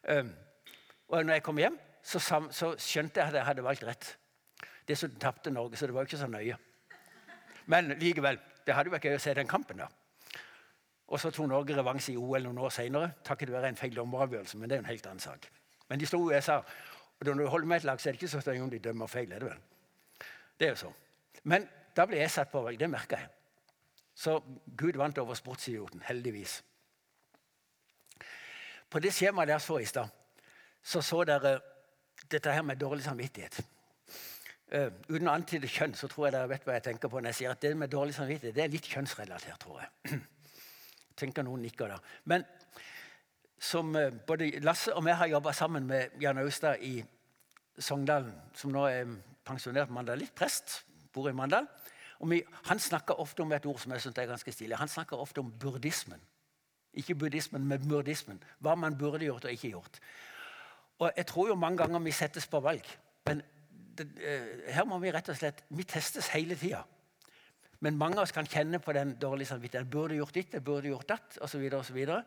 Um, 0.08 0.30
og 1.08 1.26
når 1.26 1.36
jeg 1.36 1.42
kom 1.42 1.60
hjem, 1.60 1.76
så, 2.02 2.20
skjønte 2.78 3.20
jeg 3.20 3.28
at 3.28 3.36
jeg 3.36 3.44
hadde 3.50 3.64
valgt 3.66 3.84
rett. 3.84 4.08
Dessuten 4.88 5.20
tapte 5.20 5.52
Norge, 5.52 5.76
så 5.76 5.86
det 5.86 5.94
var 5.94 6.06
jo 6.06 6.10
ikke 6.12 6.22
så 6.22 6.30
nøye. 6.32 6.56
Men 7.66 7.92
likevel, 8.00 8.40
det 8.64 8.78
hadde 8.78 8.96
vært 8.96 9.04
gøy 9.04 9.18
å 9.18 9.20
se 9.26 9.36
den 9.36 9.50
kampen. 9.50 9.84
da. 9.84 9.90
Og 11.12 11.20
så 11.20 11.34
tok 11.36 11.52
Norge 11.52 11.76
revansje 11.76 12.14
i 12.14 12.16
OL 12.16 12.48
noen 12.48 12.64
år 12.64 12.72
senere, 12.72 13.12
takket 13.28 13.52
være 13.52 13.74
en 13.74 13.76
feil 13.76 13.92
dommeravgjørelse. 13.96 14.56
Men 14.56 14.72
det 14.72 14.78
er 14.78 14.82
jo 14.82 14.86
en 14.86 14.92
helt 14.94 15.12
annen 15.12 15.26
sak. 15.28 15.52
Men 15.92 16.00
de 16.00 16.08
slo 16.08 16.24
USA. 16.30 16.62
Og 17.20 17.28
når 17.28 17.44
du 17.44 17.46
holder 17.52 17.68
med 17.68 17.82
et 17.82 17.88
lag, 17.92 18.00
så 18.00 18.08
er 18.08 18.16
det 18.16 18.22
ikke 18.22 18.32
så 18.38 18.40
støy 18.40 18.56
om 18.64 18.72
de 18.72 18.80
dømmer 18.88 19.06
feil. 19.06 19.32
er 19.32 19.44
det 19.44 19.52
vel? 19.52 19.62
Det 20.58 20.66
er 20.66 20.74
jo 20.74 20.82
så. 20.86 20.92
Men 21.44 21.66
da 21.96 22.06
ble 22.06 22.20
jeg 22.20 22.30
satt 22.30 22.52
på 22.52 22.62
valg. 22.64 22.78
Det 22.80 22.90
merka 22.90 23.18
jeg. 23.20 23.30
Så 24.14 24.38
Gud 24.78 24.96
vant 24.96 25.18
over 25.18 25.34
sportsidioten, 25.34 26.02
heldigvis. 26.06 26.62
På 28.90 29.00
det 29.02 29.10
skjemaet 29.14 29.50
deres 29.50 29.66
så 29.66 29.80
i 29.82 29.86
stad, 29.90 30.10
så 30.82 31.02
så 31.02 31.24
dere 31.26 31.56
dette 32.30 32.52
her 32.52 32.62
med 32.62 32.78
dårlig 32.78 33.02
samvittighet. 33.04 33.58
Uh, 34.74 34.90
uten 35.08 35.28
å 35.28 35.34
antyde 35.34 35.68
kjønn 35.70 35.92
så 35.94 36.08
tror 36.08 36.28
jeg 36.28 36.34
dere 36.34 36.50
vet 36.50 36.64
hva 36.66 36.76
jeg 36.78 36.84
tenker 36.86 37.10
på 37.10 37.20
når 37.20 37.30
jeg 37.30 37.38
sier 37.38 37.52
at 37.52 37.60
det 37.62 37.74
med 37.78 37.90
dårlig 37.92 38.14
samvittighet 38.16 38.56
det 38.56 38.62
er 38.64 38.72
litt 38.72 38.86
kjønnsrelatert, 38.90 39.58
tror 39.60 39.82
jeg. 39.82 40.20
tenker 41.20 41.46
noen 41.46 41.62
nikker 41.66 41.92
da. 41.92 41.98
Men 42.30 42.46
som 43.58 43.92
uh, 43.98 44.08
både 44.26 44.52
Lasse 44.64 44.94
og 44.94 45.06
jeg 45.10 45.18
har 45.20 45.32
jobba 45.34 45.52
sammen 45.52 45.86
med 45.90 46.16
Jan 46.22 46.38
Austad 46.42 46.82
i 46.82 46.96
Sogndalen, 47.78 48.34
som 48.54 48.72
nå 48.74 48.86
er 48.86 49.14
pensjonert 49.44 49.92
mandalitt, 49.92 50.34
prest, 50.34 50.84
bor 51.12 51.28
i 51.30 51.34
Mandal. 51.36 51.68
Vi, 52.24 52.40
han 52.70 52.80
snakker 52.80 53.18
ofte 53.20 53.44
om 53.44 53.52
et 53.52 53.66
ord 53.68 53.80
som 53.82 53.92
jeg 53.92 54.00
synes 54.00 54.18
er 54.18 54.30
ganske 54.30 54.52
stilig. 54.52 54.78
Han 54.80 54.88
snakker 54.88 55.20
ofte 55.20 55.42
om 55.42 55.50
burdismen. 55.60 56.22
Ikke 56.94 57.16
buddhismen, 57.18 57.66
men 57.68 57.88
burdismen. 57.88 58.40
Hva 58.62 58.76
man 58.78 58.96
burde 58.98 59.26
gjort 59.26 59.44
og 59.44 59.52
ikke 59.52 59.74
gjort. 59.74 59.98
Og 60.98 61.12
Jeg 61.16 61.26
tror 61.26 61.48
jo 61.48 61.54
mange 61.58 61.78
ganger 61.82 61.98
vi 61.98 62.14
settes 62.14 62.46
på 62.46 62.60
valg. 62.60 62.86
Men 63.26 63.42
det, 63.98 64.08
eh, 64.22 64.72
her 64.74 64.84
må 64.84 64.98
vi 64.98 65.12
rett 65.12 65.28
og 65.28 65.36
slett 65.36 65.64
Vi 65.70 65.84
testes 65.84 66.28
hele 66.28 66.56
tida. 66.56 66.84
Men 67.80 67.98
mange 67.98 68.16
av 68.16 68.22
oss 68.22 68.32
kan 68.32 68.46
kjenne 68.46 68.78
på 68.78 68.92
den 68.92 69.16
dårlige 69.20 69.46
samvittigheten. 69.46 69.90
Burde 69.90 70.16
gjort 70.16 70.34
ditt, 70.34 70.52
jeg 70.52 70.64
burde 70.64 70.88
gjort 70.88 71.08
datt, 71.08 71.38
osv. 71.42 72.22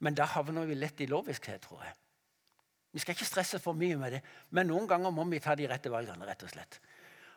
Men 0.00 0.14
da 0.14 0.24
havner 0.24 0.66
vi 0.66 0.74
lett 0.74 1.00
i 1.00 1.06
loviskhet, 1.06 1.62
tror 1.62 1.82
jeg. 1.84 1.94
Vi 2.92 2.98
skal 2.98 3.14
ikke 3.14 3.28
stresse 3.28 3.58
for 3.62 3.78
mye 3.78 3.96
med 3.96 4.16
det, 4.16 4.20
men 4.50 4.66
noen 4.66 4.88
ganger 4.90 5.12
må 5.14 5.24
vi 5.30 5.38
ta 5.42 5.54
de 5.54 5.68
rette 5.70 5.90
valgene. 5.90 6.26
rett 6.26 6.42
og 6.42 6.50
slett. 6.50 6.80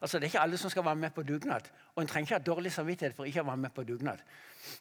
Altså, 0.01 0.19
Det 0.19 0.23
er 0.23 0.31
ikke 0.31 0.39
alle 0.39 0.57
som 0.57 0.69
skal 0.69 0.85
være 0.85 0.95
med 0.95 1.09
på 1.09 1.23
dugnad. 1.23 1.61
Og 1.95 2.01
en 2.01 2.07
trenger 2.07 2.25
ikke 2.25 2.35
ha 2.35 2.55
dårlig 2.55 2.71
samvittighet 2.71 3.15
for 3.15 3.25
ikke 3.25 3.41
å 3.41 3.45
være 3.45 3.57
med 3.57 3.69
på 3.69 3.83
dugnad. 3.83 4.19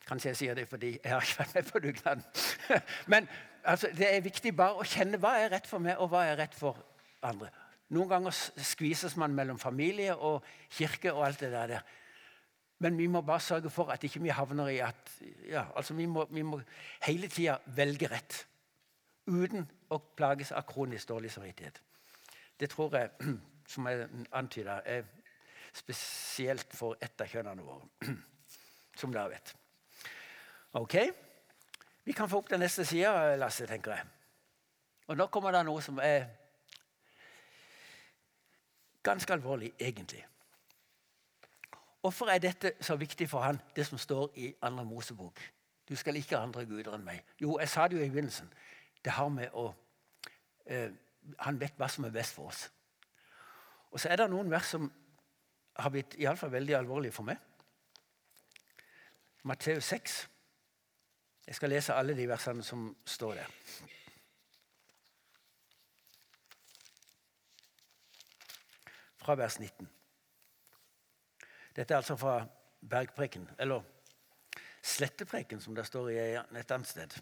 Kanskje 0.09 0.29
jeg 0.29 0.37
sier 0.37 0.55
det 0.55 0.69
fordi 0.69 0.99
jeg 1.05 1.13
har 1.13 1.21
ikke 1.23 1.39
vært 1.39 1.55
med 1.55 1.71
på 1.73 1.79
dugnaden. 1.79 2.25
men 3.13 3.29
altså, 3.65 3.91
det 3.99 4.09
er 4.09 4.21
viktig 4.21 4.57
bare 4.57 4.83
å 4.83 4.87
kjenne 4.87 5.21
hva 5.23 5.37
er 5.39 5.53
rett 5.55 5.67
for 5.67 5.79
meg, 5.79 5.99
og 5.99 6.11
hva 6.11 6.25
er 6.27 6.41
rett 6.43 6.55
for 6.59 6.79
andre. 7.23 7.53
Noen 7.93 8.09
ganger 8.09 8.35
skvises 8.65 9.17
man 9.21 9.35
mellom 9.37 9.59
familie 9.59 10.17
og 10.17 10.43
kirke 10.73 11.13
og 11.13 11.27
alt 11.27 11.41
det 11.45 11.53
der. 11.53 11.83
Men 12.83 12.99
vi 12.99 13.07
må 13.07 13.21
bare 13.23 13.41
sørge 13.41 13.71
for 13.71 13.93
at 13.95 14.03
ikke 14.03 14.23
vi 14.23 14.33
havner 14.35 14.73
i 14.73 14.81
at 14.83 15.13
ja, 15.47 15.69
altså 15.77 15.95
vi, 15.95 16.07
må, 16.07 16.27
vi 16.31 16.43
må 16.43 16.59
hele 17.07 17.29
tida 17.31 17.61
velge 17.77 18.11
rett. 18.11 18.47
Uten 19.27 19.67
å 19.91 19.99
plages 20.17 20.53
av 20.53 20.67
kronisk 20.67 21.09
dårlig 21.09 21.31
samvittighet. 21.33 21.83
Det 22.61 22.71
tror 22.71 22.97
jeg, 22.97 23.11
som 23.73 23.87
jeg 23.87 24.09
antyda, 24.33 24.81
er 24.85 25.05
spesielt 25.73 26.75
for 26.77 26.99
ett 27.01 27.21
av 27.21 27.31
kjønnene 27.31 27.65
våre. 27.67 27.89
Som 29.01 29.09
dere 29.09 29.31
vet. 29.33 29.55
Ok? 30.77 30.95
Vi 32.05 32.13
kan 32.13 32.29
få 32.29 32.43
opp 32.43 32.51
den 32.51 32.61
neste 32.61 32.85
sida, 32.85 33.37
Lasse, 33.41 33.65
tenker 33.67 33.95
jeg. 33.95 34.05
Og 35.09 35.17
nå 35.17 35.27
kommer 35.33 35.55
det 35.57 35.63
noe 35.65 35.81
som 35.83 36.01
er 36.03 36.27
Ganske 39.03 39.33
alvorlig, 39.33 39.73
egentlig. 39.81 40.21
Hvorfor 42.01 42.29
er 42.31 42.39
dette 42.39 42.73
så 42.81 42.95
viktig 42.97 43.27
for 43.31 43.43
han, 43.43 43.59
det 43.77 43.87
som 43.87 43.99
står 43.99 44.31
i 44.37 44.53
andre 44.63 44.85
Mosebok? 44.85 45.41
Du 45.89 45.97
skal 45.97 46.17
ikke 46.17 46.37
ha 46.37 46.43
andre 46.43 46.63
guder 46.67 46.95
enn 46.95 47.03
meg. 47.05 47.25
Jo, 47.41 47.57
jeg 47.59 47.69
sa 47.69 47.89
det 47.89 47.99
jo 47.99 48.05
i 48.05 48.11
begynnelsen. 48.11 48.53
Det 49.05 49.13
har 49.13 49.29
med 49.29 49.55
å 49.59 49.69
eh, 50.67 50.91
Han 51.39 51.61
vet 51.61 51.79
hva 51.79 51.87
som 51.89 52.05
er 52.05 52.15
best 52.15 52.35
for 52.35 52.51
oss. 52.51 52.67
Og 53.93 54.01
så 54.01 54.09
er 54.11 54.19
det 54.19 54.31
noen 54.31 54.51
vers 54.51 54.73
som 54.75 54.89
har 55.79 55.91
blitt 55.91 56.17
iallfall 56.19 56.51
veldig 56.53 56.75
alvorlige 56.77 57.15
for 57.15 57.29
meg. 57.29 57.39
Matteus 59.47 59.85
6. 59.85 60.17
Jeg 61.47 61.59
skal 61.59 61.71
lese 61.71 61.95
alle 61.95 62.17
de 62.19 62.29
versene 62.29 62.63
som 62.67 62.91
står 63.07 63.41
der. 63.41 63.55
fra 69.23 69.35
vers 69.35 69.59
19. 69.59 69.89
Dette 71.77 71.95
er 71.95 71.97
altså 71.97 72.17
fra 72.17 72.47
bergpreken, 72.91 73.49
eller 73.59 73.83
slettepreken, 74.83 75.61
som 75.61 75.75
det 75.75 75.87
står 75.87 76.09
i 76.11 76.19
et 76.59 76.75
annet 76.75 76.89
sted. 76.89 77.15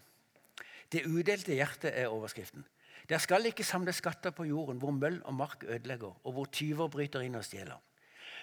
Det 0.91 1.05
udelte 1.07 1.55
hjertet 1.55 1.93
er 1.95 2.11
overskriften. 2.11 2.65
Der 3.09 3.17
skal 3.17 3.45
ikke 3.45 3.63
samle 3.63 3.93
skatter 3.93 4.33
på 4.35 4.45
jorden 4.45 4.79
hvor 4.79 4.91
møll 4.91 5.21
og 5.23 5.33
mark 5.33 5.63
ødelegger, 5.63 6.19
og 6.23 6.33
hvor 6.33 6.45
tyver 6.51 6.91
bryter 6.91 7.23
inn 7.25 7.35
og 7.39 7.45
stjeler. 7.45 7.79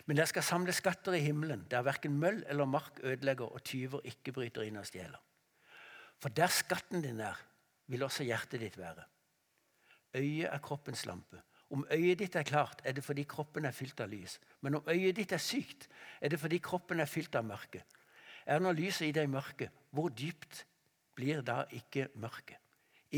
Men 0.07 0.17
der 0.17 0.25
skal 0.31 0.43
samle 0.43 0.73
skatter 0.73 1.13
i 1.13 1.21
himmelen, 1.21 1.67
der 1.71 1.83
verken 1.83 2.19
møll 2.19 2.45
eller 2.49 2.65
mark 2.65 3.01
ødelegger, 3.03 3.45
og 3.45 3.63
tyver 3.65 4.01
ikke 4.05 4.33
bryter 4.33 4.65
inn 4.65 4.77
og 4.81 4.87
stjeler. 4.87 5.21
For 6.23 6.29
der 6.29 6.47
skatten 6.47 7.03
din 7.03 7.21
er, 7.21 7.37
vil 7.87 8.03
også 8.03 8.25
hjertet 8.25 8.61
ditt 8.61 8.79
være. 8.79 9.05
Øyet 10.17 10.49
er 10.53 10.59
kroppens 10.59 11.07
lampe. 11.07 11.43
Om 11.71 11.87
øyet 11.93 12.19
ditt 12.19 12.37
er 12.37 12.43
klart, 12.43 12.81
er 12.85 12.93
det 12.93 13.05
fordi 13.05 13.23
kroppen 13.29 13.65
er 13.65 13.77
fylt 13.77 14.01
av 14.01 14.09
lys. 14.09 14.39
Men 14.61 14.75
om 14.75 14.89
øyet 14.89 15.17
ditt 15.17 15.33
er 15.33 15.43
sykt, 15.43 15.89
er 16.21 16.29
det 16.29 16.41
fordi 16.41 16.59
kroppen 16.59 17.01
er 17.01 17.07
fylt 17.07 17.37
av 17.37 17.45
mørke. 17.45 17.85
Er 18.47 18.61
nå 18.65 18.73
lyset 18.73 19.11
i 19.11 19.13
deg 19.13 19.29
mørke, 19.29 19.69
hvor 19.93 20.09
dypt 20.09 20.65
blir 21.19 21.43
da 21.43 21.65
ikke 21.75 22.09
mørket? 22.15 22.63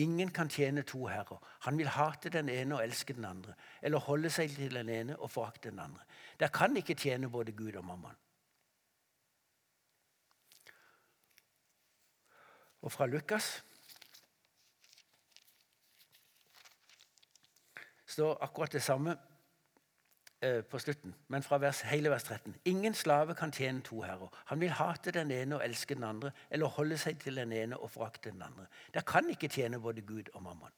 Ingen 0.01 0.31
kan 0.31 0.49
tjene 0.49 0.85
to 0.87 1.07
herrer. 1.11 1.41
Han 1.67 1.79
vil 1.79 1.89
hate 1.91 2.31
den 2.31 2.49
ene 2.49 2.77
og 2.77 2.85
elske 2.85 3.13
den 3.13 3.25
andre, 3.27 3.55
eller 3.83 3.99
holde 3.99 4.31
seg 4.31 4.53
til 4.55 4.75
den 4.79 4.89
ene 4.89 5.17
og 5.19 5.31
forakte 5.31 5.71
den 5.71 5.83
andre. 5.83 6.05
Der 6.41 6.49
kan 6.49 6.77
ikke 6.77 6.95
tjene 6.95 7.31
både 7.31 7.53
Gud 7.53 7.75
og 7.75 7.85
mammaen. 7.85 8.17
Og 12.81 12.93
fra 12.93 13.07
Lukas 13.07 13.65
står 18.07 18.39
akkurat 18.43 18.73
det 18.73 18.83
samme 18.83 19.17
eh, 20.43 20.65
på 20.65 20.79
slutten, 20.79 21.15
men 21.29 21.43
fra 21.43 21.59
vers, 21.59 21.81
hele 21.81 22.11
vers 22.11 22.23
13. 22.23 22.57
Ingen 22.65 22.95
slave 22.95 23.35
kan 23.35 23.53
tjene 23.53 23.83
to 23.83 24.03
herrer. 24.03 24.29
Han 24.47 24.61
vil 24.61 24.71
hate 24.71 25.11
den 25.11 25.31
ene 25.31 25.57
og 25.57 25.65
elske 25.65 25.95
den 25.95 26.05
andre, 26.05 26.31
eller 26.51 26.67
holde 26.67 26.99
seg 26.99 27.21
til 27.21 27.37
den 27.37 27.53
ene 27.53 27.79
og 27.79 27.91
forakte 27.91 28.31
den 28.31 28.43
andre. 28.43 28.67
Der 28.95 29.01
kan 29.01 29.31
ikke 29.31 29.49
tjene 29.49 29.81
både 29.81 30.03
Gud 30.03 30.33
og 30.35 30.43
mammon. 30.43 30.73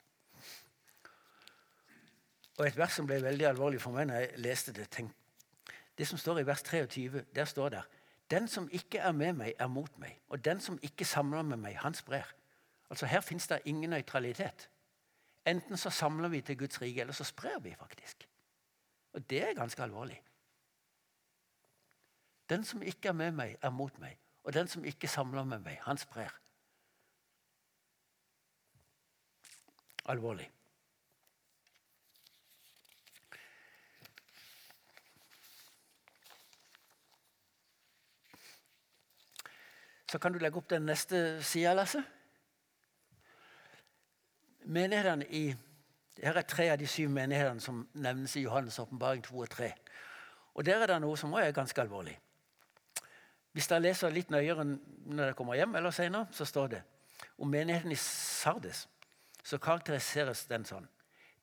Og 2.59 2.67
Et 2.67 2.77
vers 2.77 2.93
som 2.93 3.07
ble 3.07 3.23
veldig 3.23 3.47
alvorlig 3.49 3.81
for 3.81 3.97
meg 3.97 4.07
når 4.07 4.15
jeg 4.15 4.45
leste 4.45 4.73
det. 4.77 4.91
Tenk, 4.91 5.13
det 5.99 6.07
som 6.09 6.19
står 6.19 6.43
i 6.43 6.47
vers 6.47 6.63
23, 6.63 7.25
der 7.35 7.45
står 7.45 7.69
det 7.69 7.83
Den 8.31 8.49
som 8.49 8.69
ikke 8.73 8.99
er 8.99 9.13
med 9.13 9.33
meg, 9.33 9.55
er 9.59 9.67
mot 9.67 9.99
meg. 9.99 10.21
Og 10.29 10.45
den 10.45 10.61
som 10.61 10.79
ikke 10.83 11.05
samler 11.05 11.43
med 11.43 11.57
meg, 11.57 11.77
han 11.77 11.95
sprer. 11.95 12.35
Altså 12.91 13.07
Her 13.07 13.21
fins 13.21 13.47
det 13.49 13.61
ingen 13.65 13.91
nøytralitet. 13.91 14.69
Enten 15.47 15.77
så 15.77 15.91
samler 15.91 16.29
vi 16.29 16.41
til 16.41 16.59
Guds 16.59 16.83
rike, 16.83 17.01
eller 17.01 17.13
så 17.13 17.25
sprer 17.25 17.59
vi 17.59 17.75
faktisk. 17.79 18.29
Og 19.13 19.31
det 19.31 19.43
er 19.43 19.55
ganske 19.55 19.83
alvorlig. 19.83 20.23
Den 22.49 22.65
som 22.65 22.83
ikke 22.83 23.09
er 23.09 23.13
med 23.13 23.33
meg, 23.33 23.57
er 23.63 23.71
mot 23.71 23.99
meg. 23.99 24.19
Og 24.45 24.55
den 24.55 24.69
som 24.69 24.85
ikke 24.85 25.09
samler 25.09 25.45
med 25.45 25.59
meg, 25.59 25.79
han 25.83 25.99
sprer. 25.99 26.33
Alvorlig. 30.05 30.51
Så 40.11 40.19
kan 40.19 40.33
du 40.33 40.39
legge 40.39 40.59
opp 40.61 40.69
den 40.71 40.83
neste 40.83 41.43
sida, 41.43 41.73
Lasse 41.73 42.03
menighetene 44.65 45.27
i 45.27 45.55
her 46.21 46.37
er 46.37 46.43
tre 46.43 46.69
av 46.73 46.79
de 46.79 46.87
syv 46.87 47.11
menighetene 47.11 47.61
som 47.61 47.87
nevnes 47.95 48.37
i 48.37 48.45
Johannes' 48.45 48.81
åpenbaring 48.83 49.23
2 49.25 49.39
og 49.39 49.51
3. 49.51 49.73
Og 50.55 50.65
Der 50.67 50.83
er 50.83 50.87
det 50.87 51.01
noe 51.01 51.17
som 51.17 51.33
også 51.33 51.47
er 51.47 51.53
ganske 51.53 51.81
alvorlig. 51.81 52.19
Hvis 53.53 53.69
dere 53.69 53.81
leser 53.81 54.13
litt 54.13 54.31
nøyere 54.31 54.65
når 54.65 55.25
dere 55.25 55.37
kommer 55.37 55.55
hjem, 55.55 55.75
eller 55.75 55.91
senere, 55.91 56.27
så 56.33 56.45
står 56.45 56.67
det 56.67 56.83
om 57.39 57.49
menigheten 57.49 57.93
i 57.93 57.97
Sardes, 57.97 58.89
så 59.45 59.59
karakteriseres 59.59 60.47
den 60.47 60.65
sånn. 60.65 60.89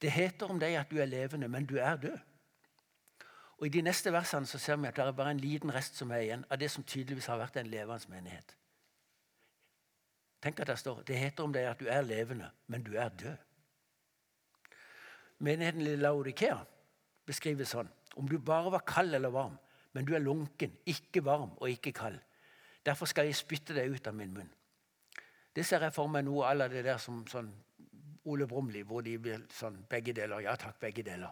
Det 0.01 0.11
heter 0.11 0.49
om 0.49 0.59
deg 0.59 0.77
at 0.79 0.91
du 0.91 0.99
er 1.01 1.09
levende, 1.09 1.47
men 1.47 1.65
du 1.65 1.77
er 1.77 1.97
død. 1.97 2.19
Og 3.59 3.67
I 3.67 3.69
de 3.69 3.81
neste 3.83 4.11
versene 4.15 4.47
så 4.47 4.57
ser 4.57 4.77
vi 4.79 4.87
at 4.87 4.95
det 4.95 5.03
er 5.03 5.11
bare 5.11 5.33
en 5.35 5.41
liten 5.43 5.73
rest 5.75 5.97
som 5.99 6.11
er 6.15 6.23
igjen 6.23 6.45
av 6.49 6.61
det 6.61 6.69
som 6.71 6.83
tydeligvis 6.83 7.27
har 7.27 7.41
vært 7.41 7.59
en 7.59 7.67
levende 7.67 8.11
menighet. 8.13 8.55
Tenk 10.41 10.59
at 10.59 10.67
Det 10.67 10.79
står 10.79 11.03
det 11.03 11.17
heter 11.19 11.43
om 11.43 11.53
deg 11.53 11.67
at 11.67 11.79
du 11.79 11.87
er 11.91 12.01
levende, 12.01 12.51
men 12.67 12.83
du 12.83 12.95
er 12.95 13.09
død. 13.09 13.48
Menigheten 15.39 15.85
i 15.87 15.95
Laudikea 15.95 16.57
beskrives 17.27 17.71
sånn. 17.75 17.89
Om 18.19 18.27
du 18.27 18.37
bare 18.43 18.71
var 18.73 18.85
kald 18.87 19.15
eller 19.15 19.31
varm, 19.31 19.55
men 19.93 20.05
du 20.05 20.13
er 20.15 20.23
lunken, 20.23 20.73
ikke 20.85 21.23
varm 21.25 21.53
og 21.57 21.69
ikke 21.71 21.93
kald. 21.95 22.19
Derfor 22.85 23.09
skal 23.09 23.29
jeg 23.29 23.37
spytte 23.37 23.75
deg 23.75 23.91
ut 23.93 24.07
av 24.07 24.15
min 24.15 24.33
munn. 24.33 24.49
Det 25.55 25.65
ser 25.65 25.83
jeg 25.83 25.95
for 25.95 26.11
meg 26.11 26.25
noe 26.27 26.47
av 26.47 26.69
det 26.71 26.83
der 26.85 26.99
som 27.01 27.23
sånn 27.27 27.49
Ole 28.29 28.45
Brumli, 28.47 28.83
hvor 28.85 29.01
de 29.01 29.15
blir 29.17 29.45
sånn 29.55 29.79
begge 29.89 30.13
deler. 30.13 30.43
Ja 30.43 30.55
takk, 30.59 30.77
begge 30.81 31.03
deler. 31.07 31.31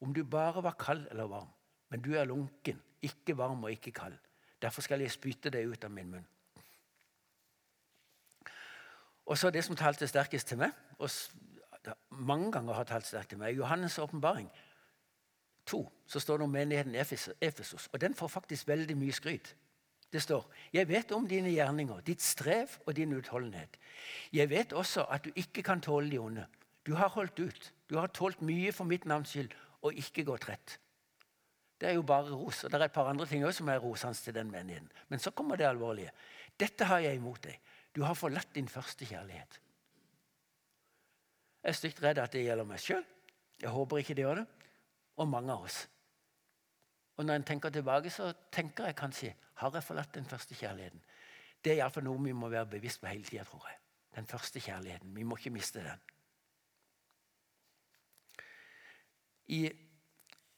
Om 0.00 0.14
du 0.14 0.22
bare 0.24 0.62
var 0.62 0.78
kald 0.78 1.08
eller 1.10 1.28
varm, 1.28 1.50
men 1.90 2.02
du 2.04 2.12
er 2.16 2.28
lunken, 2.28 2.78
ikke 3.02 3.36
varm 3.36 3.64
og 3.64 3.74
ikke 3.74 3.92
kald. 3.94 4.16
Derfor 4.62 4.82
skal 4.82 5.02
jeg 5.02 5.14
spytte 5.14 5.50
deg 5.54 5.70
ut 5.70 5.84
av 5.84 5.92
min 5.94 6.10
munn. 6.14 6.26
Og 9.28 9.36
så 9.36 9.50
det 9.52 9.64
som 9.66 9.76
talte 9.76 10.08
sterkest 10.08 10.48
til 10.48 10.60
meg, 10.62 10.72
og 10.98 11.10
mange 12.10 12.52
ganger 12.52 12.74
har 12.74 12.84
talt 12.88 13.06
sterkt 13.06 13.32
til 13.32 13.38
meg, 13.38 13.58
Johannes' 13.58 14.00
åpenbaring 14.02 14.50
2, 15.68 15.80
så 16.06 16.20
står 16.20 16.40
det 16.40 16.44
om 16.44 16.50
menigheten 16.50 16.94
Efesos. 17.40 17.88
Og 17.92 18.00
den 18.00 18.14
får 18.14 18.28
faktisk 18.28 18.68
veldig 18.68 18.96
mye 18.96 19.12
skryt. 19.12 19.54
Det 20.12 20.22
står 20.22 20.46
Jeg 20.72 20.88
vet 20.88 21.12
om 21.12 21.28
dine 21.28 21.50
gjerninger, 21.52 22.00
ditt 22.00 22.22
strev 22.22 22.78
og 22.86 22.96
din 22.96 23.12
utholdenhet. 23.12 23.76
Jeg 24.32 24.50
vet 24.50 24.72
også 24.72 25.04
at 25.04 25.24
du 25.24 25.30
ikke 25.36 25.62
kan 25.62 25.80
tåle 25.80 26.10
de 26.10 26.18
onde. 26.18 26.46
Du 26.86 26.94
har 26.94 27.08
holdt 27.08 27.38
ut. 27.38 27.72
Du 27.90 27.98
har 27.98 28.06
tålt 28.06 28.42
mye 28.42 28.72
for 28.72 28.84
mitt 28.84 29.04
navns 29.04 29.28
skyld 29.28 29.52
og 29.82 29.94
ikke 29.94 30.24
gått 30.24 30.48
rett. 30.48 30.78
Det 31.80 31.88
er 31.88 31.94
jo 31.94 32.02
bare 32.02 32.32
ros. 32.32 32.64
og 32.64 32.70
Det 32.70 32.80
er 32.80 32.84
et 32.84 32.92
par 32.92 33.08
andre 33.08 33.26
ting 33.26 33.44
også 33.44 33.58
som 33.58 33.68
er 33.68 33.78
rosende 33.78 34.14
til 34.14 34.34
den 34.34 34.50
menigheten. 34.50 34.90
Men 35.08 35.18
så 35.18 35.30
kommer 35.30 35.56
det 35.56 35.68
alvorlige. 35.68 36.10
Dette 36.60 36.84
har 36.84 36.98
jeg 36.98 37.16
imot 37.16 37.42
deg. 37.44 37.60
Du 37.94 38.02
har 38.02 38.14
forlatt 38.14 38.54
din 38.54 38.68
første 38.68 39.04
kjærlighet. 39.04 39.60
Jeg 41.62 41.70
er 41.70 41.78
stygt 41.78 42.02
redd 42.02 42.20
at 42.22 42.32
det 42.32 42.44
gjelder 42.44 42.66
meg 42.68 42.82
sjøl. 42.82 43.04
Jeg 43.62 43.70
håper 43.74 44.00
ikke 44.00 44.14
det 44.14 44.24
gjør 44.24 44.42
det. 44.42 44.46
Og 45.18 45.28
mange 45.28 45.52
av 45.52 45.64
oss. 45.66 45.88
Og 47.18 47.24
Når 47.24 47.34
en 47.34 47.44
tenker 47.44 47.70
tilbake, 47.70 48.10
så 48.10 48.32
tenker 48.52 48.86
jeg 48.86 48.96
kanskje 48.96 49.34
har 49.58 49.74
jeg 49.74 49.82
forlatt 49.82 50.14
den 50.14 50.24
første 50.24 50.54
kjærligheten. 50.54 51.00
Det 51.64 51.72
er 51.72 51.80
iallfall 51.80 52.04
noe 52.06 52.22
vi 52.22 52.32
må 52.32 52.48
være 52.48 52.66
bevisst 52.76 53.00
på 53.00 53.10
hele 53.10 53.24
tida, 53.24 53.42
tror 53.44 53.66
jeg. 53.66 53.78
Den 54.14 54.26
første 54.26 54.60
kjærligheten. 54.60 55.16
Vi 55.16 55.22
må 55.22 55.36
ikke 55.36 55.50
miste 55.50 55.82
den. 55.82 56.00
I 59.48 59.70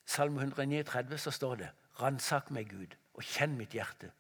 Salme 0.07 0.41
139 0.43 1.19
så 1.19 1.31
står 1.31 1.55
det 1.55 1.69
Ransak 2.01 2.51
meg, 2.51 2.69
Gud, 2.69 2.97
og 3.15 3.23
kjenn 3.23 3.57
mitt 3.57 3.73
hjerte. 3.73 4.11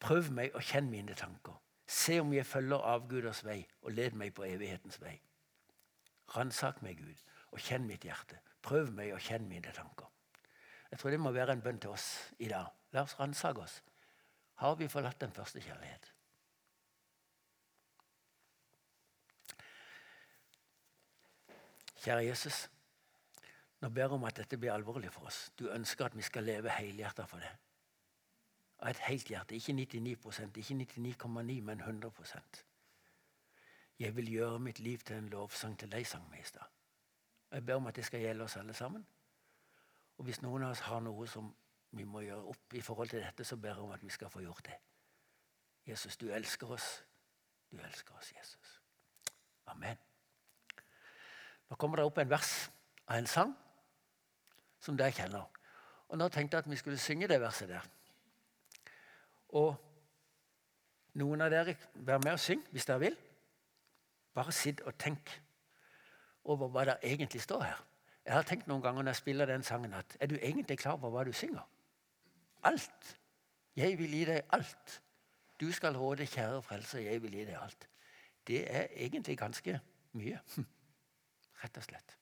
Prøv 0.00 0.30
meg 0.32 0.54
og 0.54 0.62
kjenn 0.64 0.90
mine 0.90 1.14
tanker. 1.14 1.58
Se 1.86 2.20
om 2.20 2.32
jeg 2.32 2.46
følger 2.46 2.86
avguders 2.86 3.44
vei, 3.44 3.66
og 3.82 3.92
led 3.92 4.16
meg 4.16 4.34
på 4.34 4.46
evighetens 4.48 5.00
vei. 5.02 5.20
Ransak 6.36 6.82
meg, 6.82 7.00
Gud, 7.00 7.22
og 7.50 7.62
kjenn 7.62 7.86
mitt 7.88 8.04
hjerte. 8.06 8.38
Prøv 8.62 8.92
meg 8.94 9.14
og 9.14 9.22
kjenn 9.24 9.48
mine 9.48 9.72
tanker. 9.74 10.06
Jeg 10.90 10.98
tror 10.98 11.10
det 11.10 11.20
må 11.20 11.32
være 11.34 11.54
en 11.56 11.62
bønn 11.62 11.78
til 11.80 11.94
oss 11.94 12.06
i 12.38 12.48
dag. 12.50 12.66
La 12.92 13.04
oss 13.06 13.18
ransake 13.18 13.62
oss. 13.62 13.80
Har 14.60 14.74
vi 14.76 14.88
forlatt 14.88 15.20
den 15.20 15.32
første 15.32 15.62
kjærlighet? 15.62 16.10
Kjære 22.00 22.24
Jesus. 22.24 22.68
Nå 23.80 23.88
ber 23.88 24.02
jeg 24.02 24.16
om 24.16 24.24
at 24.24 24.36
dette 24.36 24.58
blir 24.60 24.72
alvorlig 24.72 25.12
for 25.12 25.28
oss. 25.28 25.50
Du 25.58 25.68
ønsker 25.70 26.04
at 26.04 26.16
vi 26.16 26.22
skal 26.22 26.44
leve 26.44 26.72
helhjertet 26.72 27.28
for 27.28 27.40
det. 27.40 27.52
Av 28.80 28.90
et 28.90 29.02
helt 29.08 29.28
hjerte. 29.28 29.56
Ikke 29.56 29.72
99% 29.72 30.60
ikke 30.62 30.74
99,9, 30.74 31.60
men 31.62 31.80
100 31.80 32.12
Jeg 34.00 34.16
vil 34.16 34.30
gjøre 34.32 34.58
mitt 34.58 34.78
liv 34.78 34.98
til 34.98 35.16
en 35.16 35.28
lovsang 35.28 35.78
til 35.78 35.90
deg, 35.92 36.06
sangmester. 36.06 36.62
Jeg 37.52 37.66
ber 37.66 37.74
om 37.74 37.86
at 37.86 37.96
det 37.96 38.04
skal 38.04 38.20
gjelde 38.20 38.44
oss 38.44 38.56
alle 38.56 38.74
sammen. 38.74 39.06
Og 40.18 40.24
hvis 40.24 40.40
noen 40.42 40.62
av 40.62 40.70
oss 40.70 40.80
har 40.86 41.02
noe 41.04 41.26
som 41.28 41.50
vi 41.90 42.06
må 42.08 42.22
gjøre 42.24 42.48
opp 42.52 42.74
i 42.74 42.80
forhold 42.80 43.12
til 43.12 43.20
dette, 43.20 43.44
så 43.44 43.56
ber 43.56 43.74
jeg 43.74 43.84
om 43.84 43.92
at 43.92 44.02
vi 44.02 44.10
skal 44.10 44.30
få 44.30 44.40
gjort 44.40 44.64
det. 44.64 44.78
Jesus, 45.86 46.16
du 46.16 46.30
elsker 46.32 46.70
oss. 46.70 47.04
Du 47.70 47.76
elsker 47.78 48.16
oss, 48.16 48.32
Jesus. 48.38 48.80
Amen. 49.66 49.96
Nå 51.68 51.76
kommer 51.76 52.00
det 52.00 52.08
opp 52.08 52.18
en 52.18 52.30
vers 52.30 52.70
av 53.06 53.18
en 53.18 53.26
sang 53.26 53.56
som 54.80 54.96
dere 54.96 55.12
kjenner. 55.12 55.44
Og 56.08 56.18
Nå 56.18 56.28
tenkte 56.28 56.56
jeg 56.56 56.64
at 56.64 56.70
vi 56.70 56.76
skulle 56.76 56.98
synge 56.98 57.28
det 57.28 57.40
verset 57.40 57.68
der. 57.68 57.84
Og 59.48 59.74
noen 61.20 61.42
av 61.44 61.50
dere, 61.52 61.76
vær 61.94 62.22
med 62.24 62.32
og 62.32 62.40
syng 62.40 62.64
hvis 62.72 62.88
dere 62.88 63.04
vil. 63.04 63.18
Bare 64.34 64.52
sitt 64.52 64.80
og 64.86 64.94
tenk 64.98 65.32
over 66.44 66.70
hva 66.72 66.84
det 66.88 66.96
egentlig 67.02 67.42
står 67.42 67.62
her. 67.62 67.84
Jeg 68.24 68.34
har 68.34 68.46
tenkt 68.46 68.68
noen 68.68 68.82
ganger 68.82 69.02
når 69.02 69.14
jeg 69.14 69.20
spiller 69.22 69.48
den 69.48 69.62
sangen, 69.66 69.94
at 69.94 70.16
er 70.20 70.26
du 70.30 70.36
egentlig 70.36 70.78
klar 70.78 70.98
over 70.98 71.10
hva 71.10 71.24
du 71.24 71.32
synger? 71.32 71.64
Alt. 72.62 73.16
Jeg 73.76 73.98
vil 73.98 74.12
gi 74.12 74.24
deg 74.28 74.42
alt. 74.52 75.00
Du 75.60 75.72
skal 75.72 75.96
råde, 75.96 76.26
kjære 76.26 76.62
frelser, 76.62 77.00
jeg 77.00 77.22
vil 77.22 77.34
gi 77.34 77.46
deg 77.48 77.56
alt. 77.60 77.88
Det 78.46 78.60
er 78.76 78.86
egentlig 79.06 79.38
ganske 79.38 79.80
mye. 80.12 80.40
Rett 81.62 81.76
og 81.76 81.84
slett. 81.84 82.16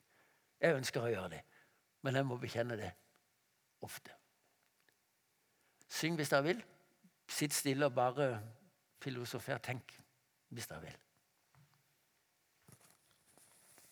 Jeg 0.60 0.74
ønsker 0.74 1.02
å 1.02 1.10
gjøre 1.10 1.32
det, 1.36 1.42
men 2.02 2.18
jeg 2.18 2.26
må 2.26 2.38
bekjenne 2.40 2.78
det 2.78 2.90
ofte. 3.86 4.14
Syng 5.88 6.18
hvis 6.18 6.32
dere 6.32 6.46
vil. 6.46 6.64
Sitt 7.28 7.54
stille 7.54 7.86
og 7.86 7.94
bare 7.94 8.30
filosofer. 9.02 9.60
Tenk 9.62 9.94
hvis 10.54 10.66
dere 10.66 10.82
vil. 10.88 10.96